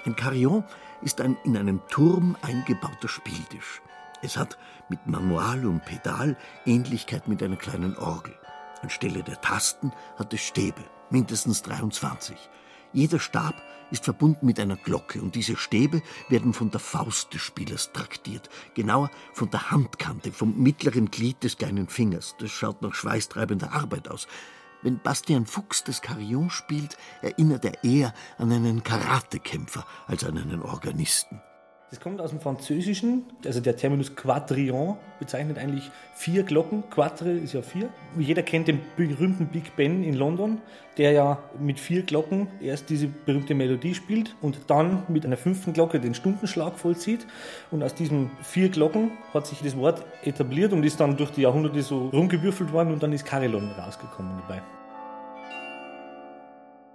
Ein 0.05 0.15
Carillon 0.15 0.63
ist 1.01 1.19
ein 1.19 1.35
in 1.43 1.57
einem 1.57 1.81
Turm 1.89 2.37
eingebauter 2.41 3.09
Spieltisch. 3.09 3.81
Es 4.21 4.37
hat 4.37 4.57
mit 4.87 5.05
Manual 5.05 5.65
und 5.65 5.83
Pedal 5.83 6.37
Ähnlichkeit 6.65 7.27
mit 7.27 7.43
einer 7.43 7.57
kleinen 7.57 7.97
Orgel. 7.97 8.33
Anstelle 8.81 9.21
der 9.21 9.41
Tasten 9.41 9.91
hat 10.17 10.33
es 10.33 10.39
Stäbe, 10.39 10.85
mindestens 11.09 11.61
23. 11.63 12.37
Jeder 12.93 13.19
Stab 13.19 13.55
ist 13.91 14.05
verbunden 14.05 14.45
mit 14.45 14.59
einer 14.59 14.75
Glocke 14.75 15.21
und 15.21 15.35
diese 15.35 15.55
Stäbe 15.55 16.01
werden 16.29 16.53
von 16.53 16.71
der 16.71 16.79
Faust 16.79 17.33
des 17.33 17.41
Spielers 17.41 17.91
traktiert, 17.93 18.49
genauer 18.73 19.09
von 19.33 19.49
der 19.49 19.71
Handkante, 19.71 20.31
vom 20.31 20.57
mittleren 20.57 21.11
Glied 21.11 21.43
des 21.43 21.57
kleinen 21.57 21.87
Fingers. 21.87 22.35
Das 22.39 22.51
schaut 22.51 22.81
nach 22.81 22.93
schweißtreibender 22.93 23.71
Arbeit 23.71 24.07
aus. 24.09 24.27
Wenn 24.81 24.99
Bastian 24.99 25.45
Fuchs 25.45 25.83
das 25.83 26.01
Carillon 26.01 26.49
spielt, 26.49 26.97
erinnert 27.21 27.63
er 27.63 27.83
eher 27.83 28.13
an 28.37 28.51
einen 28.51 28.83
Karatekämpfer 28.83 29.85
als 30.07 30.25
an 30.25 30.37
einen 30.37 30.61
Organisten. 30.61 31.41
Das 31.93 31.99
kommt 31.99 32.19
aus 32.21 32.31
dem 32.31 32.39
Französischen, 32.39 33.21
also 33.45 33.59
der 33.59 33.75
Terminus 33.75 34.15
Quadrillon 34.15 34.97
bezeichnet 35.19 35.59
eigentlich 35.59 35.91
vier 36.15 36.41
Glocken. 36.41 36.83
Quatre 36.89 37.29
ist 37.29 37.53
ja 37.53 37.61
vier. 37.61 37.87
Jeder 38.17 38.41
kennt 38.41 38.67
den 38.67 38.79
berühmten 38.97 39.45
Big 39.45 39.75
Ben 39.75 40.03
in 40.03 40.15
London, 40.15 40.59
der 40.97 41.11
ja 41.11 41.37
mit 41.59 41.79
vier 41.79 42.01
Glocken 42.01 42.47
erst 42.59 42.89
diese 42.89 43.05
berühmte 43.05 43.53
Melodie 43.53 43.93
spielt 43.93 44.35
und 44.41 44.57
dann 44.71 45.03
mit 45.07 45.23
einer 45.23 45.37
fünften 45.37 45.71
Glocke 45.71 45.99
den 45.99 46.15
Stundenschlag 46.15 46.79
vollzieht. 46.79 47.27
Und 47.69 47.83
aus 47.83 47.93
diesen 47.93 48.31
vier 48.41 48.69
Glocken 48.69 49.11
hat 49.31 49.45
sich 49.45 49.59
das 49.61 49.77
Wort 49.77 50.03
etabliert 50.23 50.73
und 50.73 50.83
ist 50.83 50.99
dann 50.99 51.15
durch 51.15 51.29
die 51.29 51.41
Jahrhunderte 51.41 51.83
so 51.83 52.07
rumgewürfelt 52.07 52.73
worden 52.73 52.91
und 52.91 53.03
dann 53.03 53.13
ist 53.13 53.23
Carillon 53.23 53.69
rausgekommen 53.69 54.41
dabei. 54.47 54.63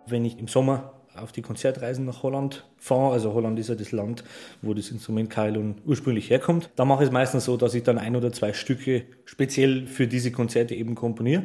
Wenn 0.06 0.24
ich 0.24 0.40
im 0.40 0.48
Sommer 0.48 0.97
auf 1.22 1.32
die 1.32 1.42
Konzertreisen 1.42 2.04
nach 2.04 2.22
Holland 2.22 2.64
fahre. 2.76 3.12
Also 3.12 3.34
Holland 3.34 3.58
ist 3.58 3.68
ja 3.68 3.74
das 3.74 3.92
Land, 3.92 4.24
wo 4.62 4.74
das 4.74 4.90
Instrument 4.90 5.30
Kailon 5.30 5.76
ursprünglich 5.84 6.30
herkommt. 6.30 6.70
Da 6.76 6.84
mache 6.84 7.02
ich 7.02 7.08
es 7.08 7.12
meistens 7.12 7.44
so, 7.44 7.56
dass 7.56 7.74
ich 7.74 7.82
dann 7.82 7.98
ein 7.98 8.16
oder 8.16 8.32
zwei 8.32 8.52
Stücke 8.52 9.04
speziell 9.24 9.86
für 9.86 10.06
diese 10.06 10.32
Konzerte 10.32 10.74
eben 10.74 10.94
komponiere 10.94 11.44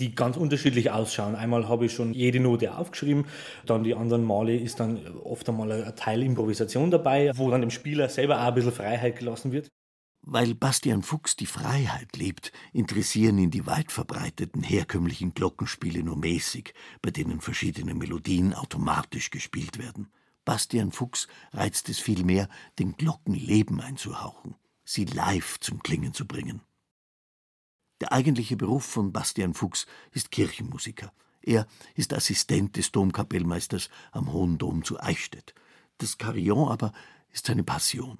die 0.00 0.14
ganz 0.14 0.36
unterschiedlich 0.36 0.90
ausschauen. 0.90 1.36
Einmal 1.36 1.68
habe 1.68 1.86
ich 1.86 1.92
schon 1.92 2.14
jede 2.14 2.40
Note 2.40 2.76
aufgeschrieben, 2.76 3.26
dann 3.66 3.84
die 3.84 3.94
anderen 3.94 4.24
Male 4.24 4.56
ist 4.56 4.80
dann 4.80 4.98
oft 5.22 5.48
einmal 5.48 5.70
ein 5.70 5.94
Teil 5.94 6.22
Improvisation 6.22 6.90
dabei, 6.90 7.30
wo 7.34 7.50
dann 7.50 7.60
dem 7.60 7.70
Spieler 7.70 8.08
selber 8.08 8.40
auch 8.40 8.48
ein 8.48 8.54
bisschen 8.54 8.72
Freiheit 8.72 9.18
gelassen 9.18 9.52
wird. 9.52 9.68
Weil 10.22 10.54
Bastian 10.54 11.02
Fuchs 11.02 11.36
die 11.36 11.46
Freiheit 11.46 12.16
liebt, 12.16 12.52
interessieren 12.72 13.38
ihn 13.38 13.50
die 13.50 13.66
weit 13.66 13.90
verbreiteten 13.90 14.62
herkömmlichen 14.62 15.32
Glockenspiele 15.32 16.02
nur 16.02 16.16
mäßig, 16.16 16.74
bei 17.00 17.10
denen 17.10 17.40
verschiedene 17.40 17.94
Melodien 17.94 18.52
automatisch 18.52 19.30
gespielt 19.30 19.78
werden. 19.78 20.12
Bastian 20.44 20.92
Fuchs 20.92 21.26
reizt 21.52 21.88
es 21.88 21.98
vielmehr, 21.98 22.48
den 22.78 22.96
Glocken 22.96 23.34
Leben 23.34 23.80
einzuhauchen, 23.80 24.56
sie 24.84 25.04
live 25.04 25.58
zum 25.60 25.82
Klingen 25.82 26.12
zu 26.12 26.26
bringen. 26.26 26.60
Der 28.00 28.12
eigentliche 28.12 28.56
Beruf 28.56 28.84
von 28.84 29.12
Bastian 29.12 29.54
Fuchs 29.54 29.86
ist 30.12 30.30
Kirchenmusiker. 30.30 31.12
Er 31.42 31.66
ist 31.94 32.12
Assistent 32.12 32.76
des 32.76 32.92
Domkapellmeisters 32.92 33.88
am 34.12 34.32
Hohen 34.32 34.58
Dom 34.58 34.84
zu 34.84 35.00
Eichstätt. 35.00 35.54
Das 35.98 36.18
Carillon 36.18 36.68
aber 36.68 36.92
ist 37.30 37.46
seine 37.46 37.64
Passion. 37.64 38.18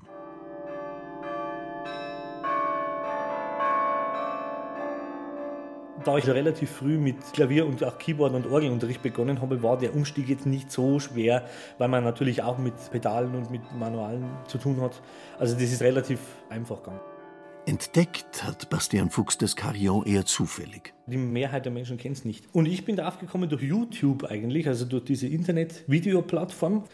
Da 6.04 6.16
ich 6.16 6.26
relativ 6.26 6.70
früh 6.70 6.96
mit 6.96 7.16
Klavier 7.34 7.66
und 7.66 7.84
auch 7.84 7.98
Keyboard 7.98 8.32
und 8.32 8.46
Orgelunterricht 8.46 9.02
begonnen 9.02 9.42
habe, 9.42 9.62
war 9.62 9.76
der 9.76 9.94
Umstieg 9.94 10.30
jetzt 10.30 10.46
nicht 10.46 10.72
so 10.72 10.98
schwer, 10.98 11.44
weil 11.76 11.88
man 11.88 12.04
natürlich 12.04 12.42
auch 12.42 12.56
mit 12.56 12.72
Pedalen 12.90 13.34
und 13.34 13.50
mit 13.50 13.60
Manualen 13.78 14.24
zu 14.46 14.56
tun 14.56 14.80
hat. 14.80 15.02
Also 15.38 15.54
das 15.54 15.64
ist 15.64 15.82
relativ 15.82 16.20
einfach 16.48 16.82
gegangen. 16.82 17.00
Entdeckt 17.66 18.42
hat 18.42 18.70
Bastian 18.70 19.10
Fuchs 19.10 19.36
das 19.36 19.54
Carillon 19.54 20.06
eher 20.06 20.24
zufällig. 20.24 20.94
Die 21.06 21.18
Mehrheit 21.18 21.66
der 21.66 21.72
Menschen 21.72 21.98
kennt 21.98 22.16
es 22.16 22.24
nicht. 22.24 22.46
Und 22.54 22.64
ich 22.64 22.86
bin 22.86 22.96
darauf 22.96 23.18
gekommen 23.18 23.50
durch 23.50 23.62
YouTube 23.62 24.24
eigentlich, 24.24 24.66
also 24.66 24.86
durch 24.86 25.04
diese 25.04 25.26
Internet-Videoplattform. 25.26 26.84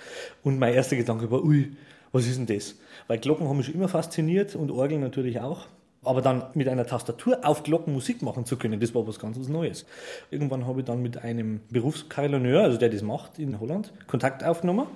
Und 0.43 0.59
mein 0.59 0.75
erster 0.75 0.97
Gedanke 0.97 1.31
war, 1.31 1.45
ui, 1.45 1.77
was 2.11 2.27
ist 2.27 2.39
denn 2.39 2.47
das? 2.47 2.75
Weil 3.07 3.19
Glocken 3.19 3.49
haben 3.49 3.57
mich 3.57 3.67
schon 3.67 3.77
immer 3.77 3.89
fasziniert 3.89 4.57
und 4.57 4.73
Orgeln 4.73 5.01
natürlich 5.01 5.39
auch. 5.39 5.69
Aber 6.07 6.23
dann 6.23 6.45
mit 6.55 6.69
einer 6.69 6.87
Tastatur 6.87 7.41
auf 7.43 7.65
Glocken 7.65 7.93
Musik 7.93 8.23
machen 8.23 8.45
zu 8.47 8.57
können, 8.57 8.79
das 8.79 8.95
war 8.95 9.07
was 9.07 9.19
ganz 9.19 9.39
was 9.39 9.49
Neues. 9.49 9.85
Irgendwann 10.31 10.67
habe 10.67 10.81
ich 10.81 10.87
dann 10.87 11.03
mit 11.03 11.19
einem 11.19 11.61
Berufskarillonneur, 11.71 12.63
also 12.63 12.79
der 12.79 12.91
das 12.91 13.03
macht 13.03 13.39
in 13.39 13.59
Holland, 13.59 13.93
Kontakt 14.07 14.45
aufgenommen. 14.45 14.87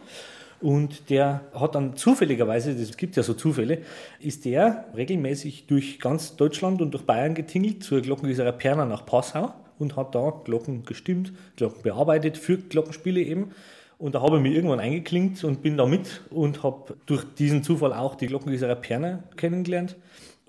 Und 0.60 1.08
der 1.10 1.40
hat 1.54 1.74
dann 1.74 1.96
zufälligerweise, 1.96 2.70
es 2.72 2.96
gibt 2.96 3.16
ja 3.16 3.22
so 3.22 3.34
Zufälle, 3.34 3.78
ist 4.20 4.44
der 4.44 4.84
regelmäßig 4.94 5.66
durch 5.66 5.98
ganz 5.98 6.36
Deutschland 6.36 6.80
und 6.80 6.92
durch 6.92 7.04
Bayern 7.04 7.34
getingelt 7.34 7.82
zur 7.82 8.02
Glockengießerei 8.02 8.52
Perner 8.52 8.84
nach 8.84 9.04
Passau 9.04 9.54
und 9.78 9.96
hat 9.96 10.14
da 10.14 10.30
Glocken 10.44 10.84
gestimmt, 10.84 11.32
Glocken 11.56 11.82
bearbeitet 11.82 12.36
für 12.36 12.58
Glockenspiele 12.58 13.20
eben. 13.20 13.50
Und 13.98 14.14
da 14.14 14.22
habe 14.22 14.36
ich 14.36 14.42
mich 14.42 14.54
irgendwann 14.54 14.80
eingeklinkt 14.80 15.42
und 15.44 15.62
bin 15.62 15.76
da 15.76 15.86
mit 15.86 16.22
und 16.30 16.62
habe 16.62 16.94
durch 17.06 17.24
diesen 17.38 17.62
Zufall 17.62 17.92
auch 17.92 18.14
die 18.14 18.28
Glockengießerei 18.28 18.76
Perner 18.76 19.24
kennengelernt. 19.36 19.96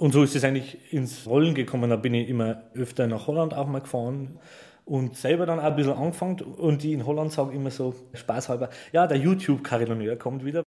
Und 0.01 0.13
so 0.13 0.23
ist 0.23 0.35
es 0.35 0.43
eigentlich 0.43 0.91
ins 0.91 1.27
Rollen 1.27 1.53
gekommen. 1.53 1.91
Da 1.91 1.95
bin 1.95 2.15
ich 2.15 2.27
immer 2.27 2.63
öfter 2.73 3.05
nach 3.05 3.27
Holland 3.27 3.53
auch 3.53 3.67
mal 3.67 3.81
gefahren 3.81 4.39
und 4.83 5.15
selber 5.15 5.45
dann 5.45 5.59
auch 5.59 5.63
ein 5.63 5.75
bisschen 5.75 5.93
angefangen. 5.93 6.41
Und 6.41 6.81
die 6.81 6.93
in 6.93 7.05
Holland 7.05 7.31
sagen 7.31 7.55
immer 7.55 7.69
so 7.69 7.93
spaßhalber, 8.13 8.71
ja, 8.93 9.05
der 9.05 9.19
YouTube-Carillonneur 9.19 10.15
kommt 10.15 10.43
wieder. 10.43 10.63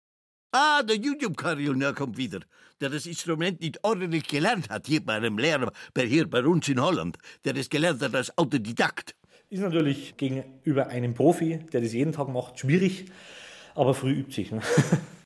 Ah, 0.52 0.84
der 0.84 0.94
YouTube-Carillonneur 0.98 1.94
kommt 1.94 2.16
wieder, 2.16 2.42
der 2.80 2.90
das 2.90 3.06
Instrument 3.06 3.60
nicht 3.60 3.82
ordentlich 3.82 4.28
gelernt 4.28 4.70
hat, 4.70 4.86
hier 4.86 5.04
bei 5.04 5.14
einem 5.14 5.36
Lehrer, 5.36 5.72
bei, 5.94 6.06
hier 6.06 6.30
bei 6.30 6.44
uns 6.44 6.68
in 6.68 6.80
Holland, 6.80 7.18
der 7.44 7.54
das 7.54 7.68
gelernt 7.68 8.02
hat 8.02 8.14
als 8.14 8.38
Autodidakt. 8.38 9.16
Ist 9.50 9.62
natürlich 9.62 10.16
gegenüber 10.16 10.86
einem 10.86 11.12
Profi, 11.12 11.58
der 11.72 11.80
das 11.80 11.92
jeden 11.92 12.12
Tag 12.12 12.28
macht, 12.28 12.60
schwierig, 12.60 13.06
aber 13.74 13.94
früh 13.94 14.12
übt 14.12 14.32
sich. 14.32 14.52
Ne? 14.52 14.60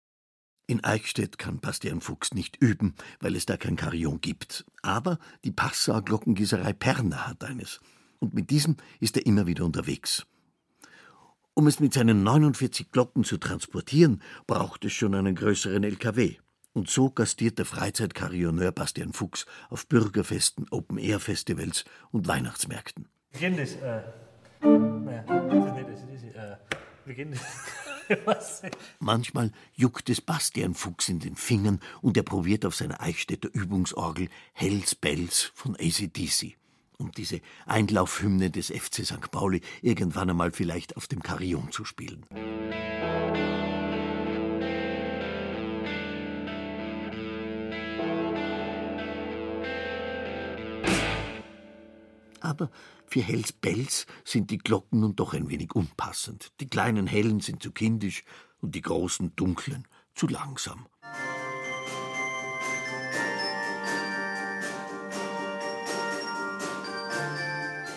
In 0.70 0.84
Eichstätt 0.84 1.38
kann 1.38 1.60
Bastian 1.60 2.02
Fuchs 2.02 2.34
nicht 2.34 2.56
üben, 2.56 2.94
weil 3.20 3.34
es 3.36 3.46
da 3.46 3.56
kein 3.56 3.74
Carillon 3.74 4.20
gibt. 4.20 4.66
Aber 4.82 5.18
die 5.42 5.50
Passauer 5.50 6.02
Glockengießerei 6.02 6.74
Perner 6.74 7.26
hat 7.26 7.42
eines. 7.42 7.80
Und 8.18 8.34
mit 8.34 8.50
diesem 8.50 8.76
ist 9.00 9.16
er 9.16 9.24
immer 9.24 9.46
wieder 9.46 9.64
unterwegs. 9.64 10.26
Um 11.54 11.66
es 11.68 11.80
mit 11.80 11.94
seinen 11.94 12.22
49 12.22 12.92
Glocken 12.92 13.24
zu 13.24 13.38
transportieren, 13.38 14.22
braucht 14.46 14.84
es 14.84 14.92
schon 14.92 15.14
einen 15.14 15.34
größeren 15.34 15.82
LKW. 15.82 16.36
Und 16.74 16.90
so 16.90 17.08
gastiert 17.08 17.58
der 17.58 17.64
Freizeitkarillonneur 17.64 18.70
Bastian 18.70 19.14
Fuchs 19.14 19.46
auf 19.70 19.86
Bürgerfesten, 19.86 20.66
Open-Air-Festivals 20.70 21.86
und 22.10 22.28
Weihnachtsmärkten. 22.28 23.08
Wir 23.30 23.40
kennen 23.40 23.56
das. 23.56 23.72
Äh, 23.76 24.02
naja, 24.60 25.22
das 25.22 25.66
ist 25.66 25.74
nicht 25.74 25.88
das 25.88 26.02
ist, 26.02 26.36
äh, 26.36 26.56
wir 27.06 27.14
kennen 27.14 27.32
das. 27.32 27.40
Manchmal 29.00 29.52
juckt 29.74 30.10
es 30.10 30.20
Bastian 30.20 30.74
Fuchs 30.74 31.08
in 31.08 31.18
den 31.20 31.36
Fingern 31.36 31.80
und 32.00 32.16
er 32.16 32.22
probiert 32.22 32.64
auf 32.64 32.74
seiner 32.74 33.00
Eichstätter 33.00 33.48
Übungsorgel 33.52 34.28
Hells 34.52 34.94
Bells 34.94 35.52
von 35.54 35.76
ACDC. 35.76 36.56
Um 36.96 37.12
diese 37.12 37.40
Einlaufhymne 37.66 38.50
des 38.50 38.68
FC 38.68 39.04
St. 39.04 39.30
Pauli 39.30 39.60
irgendwann 39.82 40.30
einmal 40.30 40.50
vielleicht 40.50 40.96
auf 40.96 41.06
dem 41.06 41.22
Carillon 41.22 41.70
zu 41.70 41.84
spielen. 41.84 42.26
Aber 52.40 52.70
für 53.08 53.20
Hells 53.20 53.52
Bells 53.52 54.06
sind 54.24 54.50
die 54.50 54.58
Glocken 54.58 55.00
nun 55.00 55.16
doch 55.16 55.34
ein 55.34 55.48
wenig 55.48 55.74
unpassend. 55.74 56.52
Die 56.60 56.68
kleinen 56.68 57.06
hellen 57.06 57.40
sind 57.40 57.62
zu 57.62 57.72
kindisch 57.72 58.24
und 58.60 58.74
die 58.74 58.82
großen 58.82 59.34
dunklen 59.34 59.86
zu 60.14 60.28
langsam. 60.28 60.86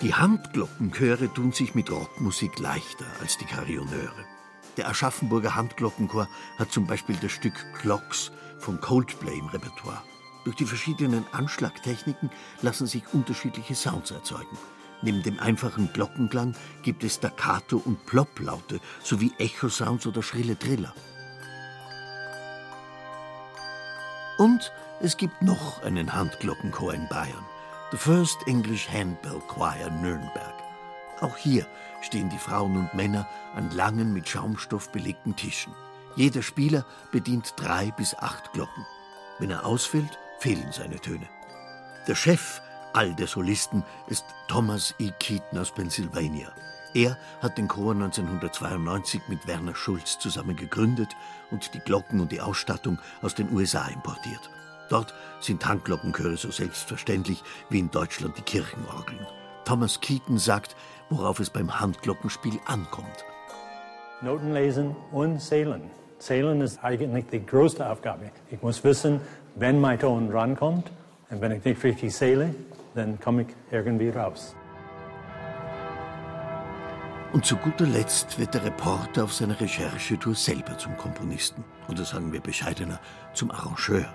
Die 0.02 0.15
Handglockenchöre 0.15 1.32
tun 1.32 1.52
sich 1.52 1.76
mit 1.76 1.91
Rockmusik 1.91 2.58
leichter 2.58 3.06
als 3.19 3.38
die 3.38 3.45
Carillonneure. 3.45 4.26
Der 4.78 4.89
Aschaffenburger 4.89 5.54
Handglockenchor 5.54 6.28
hat 6.58 6.71
zum 6.71 6.88
Beispiel 6.88 7.17
das 7.21 7.32
Stück 7.32 7.54
Clocks 7.76 8.32
von 8.58 8.80
Coldplay 8.82 9.38
im 9.38 9.47
Repertoire. 9.47 10.02
Durch 10.43 10.56
die 10.56 10.65
verschiedenen 10.65 11.26
Anschlagtechniken 11.34 12.32
lassen 12.62 12.88
sich 12.88 13.04
unterschiedliche 13.13 13.76
Sounds 13.76 14.10
erzeugen. 14.10 14.58
Neben 15.01 15.23
dem 15.23 15.39
einfachen 15.39 15.91
Glockenklang 15.93 16.55
gibt 16.83 17.03
es 17.03 17.15
Staccato 17.15 17.77
und 17.77 18.05
Plopplaute 18.05 18.79
sowie 19.03 19.31
Echo-Sounds 19.39 20.05
oder 20.05 20.21
schrille 20.21 20.57
Triller. 20.57 20.93
Und 24.37 24.71
es 25.01 25.17
gibt 25.17 25.41
noch 25.41 25.81
einen 25.83 26.13
Handglockenchor 26.13 26.93
in 26.93 27.07
Bayern. 27.07 27.45
The 27.91 27.97
First 27.97 28.37
English 28.47 28.87
Handbell 28.89 29.41
Choir 29.47 29.89
Nürnberg. 29.89 30.53
Auch 31.19 31.37
hier 31.37 31.65
stehen 32.01 32.29
die 32.29 32.37
Frauen 32.37 32.77
und 32.77 32.93
Männer 32.93 33.27
an 33.55 33.69
langen 33.71 34.13
mit 34.13 34.29
Schaumstoff 34.29 34.89
belegten 34.91 35.35
Tischen. 35.35 35.73
Jeder 36.15 36.41
Spieler 36.41 36.85
bedient 37.11 37.53
drei 37.57 37.91
bis 37.91 38.15
acht 38.15 38.53
Glocken. 38.53 38.85
Wenn 39.39 39.51
er 39.51 39.65
ausfällt, 39.65 40.17
fehlen 40.39 40.71
seine 40.71 40.99
Töne. 40.99 41.27
Der 42.07 42.15
Chef 42.15 42.61
all 42.93 43.13
der 43.13 43.27
Solisten 43.27 43.84
ist 44.08 44.25
Thomas 44.47 44.93
E. 44.99 45.12
Keaton 45.19 45.60
aus 45.60 45.71
Pennsylvania. 45.71 46.51
Er 46.93 47.17
hat 47.41 47.58
den 47.58 47.67
Chor 47.67 47.93
1992 47.93 49.21
mit 49.30 49.47
Werner 49.47 49.75
Schulz 49.75 50.19
zusammen 50.19 50.56
gegründet 50.56 51.15
und 51.49 51.73
die 51.73 51.80
Glocken 51.80 52.19
und 52.19 52.32
die 52.32 52.41
Ausstattung 52.41 52.99
aus 53.21 53.34
den 53.34 53.51
USA 53.54 53.88
importiert. 53.88 54.49
Dort 54.89 55.13
sind 55.39 55.65
Handglockenchöre 55.65 56.36
so 56.36 56.51
selbstverständlich 56.51 57.43
wie 57.69 57.80
in 57.80 57.91
Deutschland 57.91 58.38
die 58.38 58.41
Kirchenorgeln. 58.41 59.25
Thomas 59.63 60.01
Keaton 60.01 60.38
sagt, 60.38 60.75
worauf 61.10 61.39
es 61.39 61.49
beim 61.49 61.80
Handglockenspiel 61.80 62.60
ankommt. 62.65 63.25
Noten 64.21 64.54
lesen 64.54 64.95
und 65.12 65.39
zählen. 65.39 65.82
Zählen 66.19 66.60
ist 66.60 66.84
eigentlich 66.84 67.25
die 67.32 67.45
größte 67.45 67.89
Aufgabe. 67.89 68.32
Ich 68.49 68.62
muss 68.62 68.84
wissen, 68.84 69.21
wenn 69.56 69.80
mein 69.80 69.97
Ton 69.97 70.30
rankommt 70.30 70.91
und 71.30 71.39
wenn 71.39 71.54
ich 71.54 71.63
nicht 71.63 71.84
richtig 71.84 72.13
zähle, 72.13 72.54
dann 72.93 73.19
komme 73.19 73.41
ich 73.43 73.47
irgendwie 73.71 74.10
raus. 74.10 74.56
Und 77.34 77.45
zu 77.45 77.56
guter 77.56 77.86
Letzt 77.86 78.39
wird 78.39 78.56
der 78.56 78.65
Reporter 78.65 79.23
auf 79.23 79.34
seiner 79.34 79.58
Recherchetour 79.60 80.36
selber 80.36 80.77
zum 80.77 80.95
Komponisten. 80.97 81.63
Oder 81.88 82.04
sagen 82.04 82.34
wir 82.34 82.41
bescheidener, 82.41 82.99
zum 83.34 83.51
Arrangeur. 83.51 84.06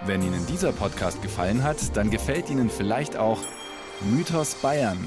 Wenn 0.04 0.22
Ihnen 0.22 0.44
dieser 0.46 0.72
Podcast 0.72 1.22
gefallen 1.22 1.62
hat, 1.62 1.96
dann 1.96 2.10
gefällt 2.10 2.50
Ihnen 2.50 2.70
vielleicht 2.70 3.16
auch 3.16 3.38
Mythos 4.00 4.56
Bayern, 4.56 4.98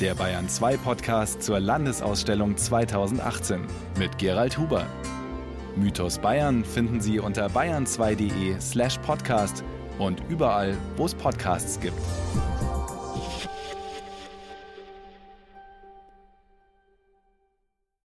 der 0.00 0.14
Bayern 0.14 0.48
2 0.48 0.76
Podcast 0.76 1.42
zur 1.42 1.60
Landesausstellung 1.60 2.56
2018 2.56 3.66
mit 3.98 4.18
Gerald 4.18 4.58
Huber. 4.58 4.86
Mythos 5.76 6.18
Bayern 6.18 6.64
finden 6.64 7.00
Sie 7.00 7.18
unter 7.18 7.48
bayern2.de 7.48 8.60
slash 8.60 8.98
podcast 8.98 9.64
und 9.98 10.22
überall, 10.28 10.76
wo 10.96 11.06
es 11.06 11.14
Podcasts 11.14 11.80
gibt. 11.80 11.98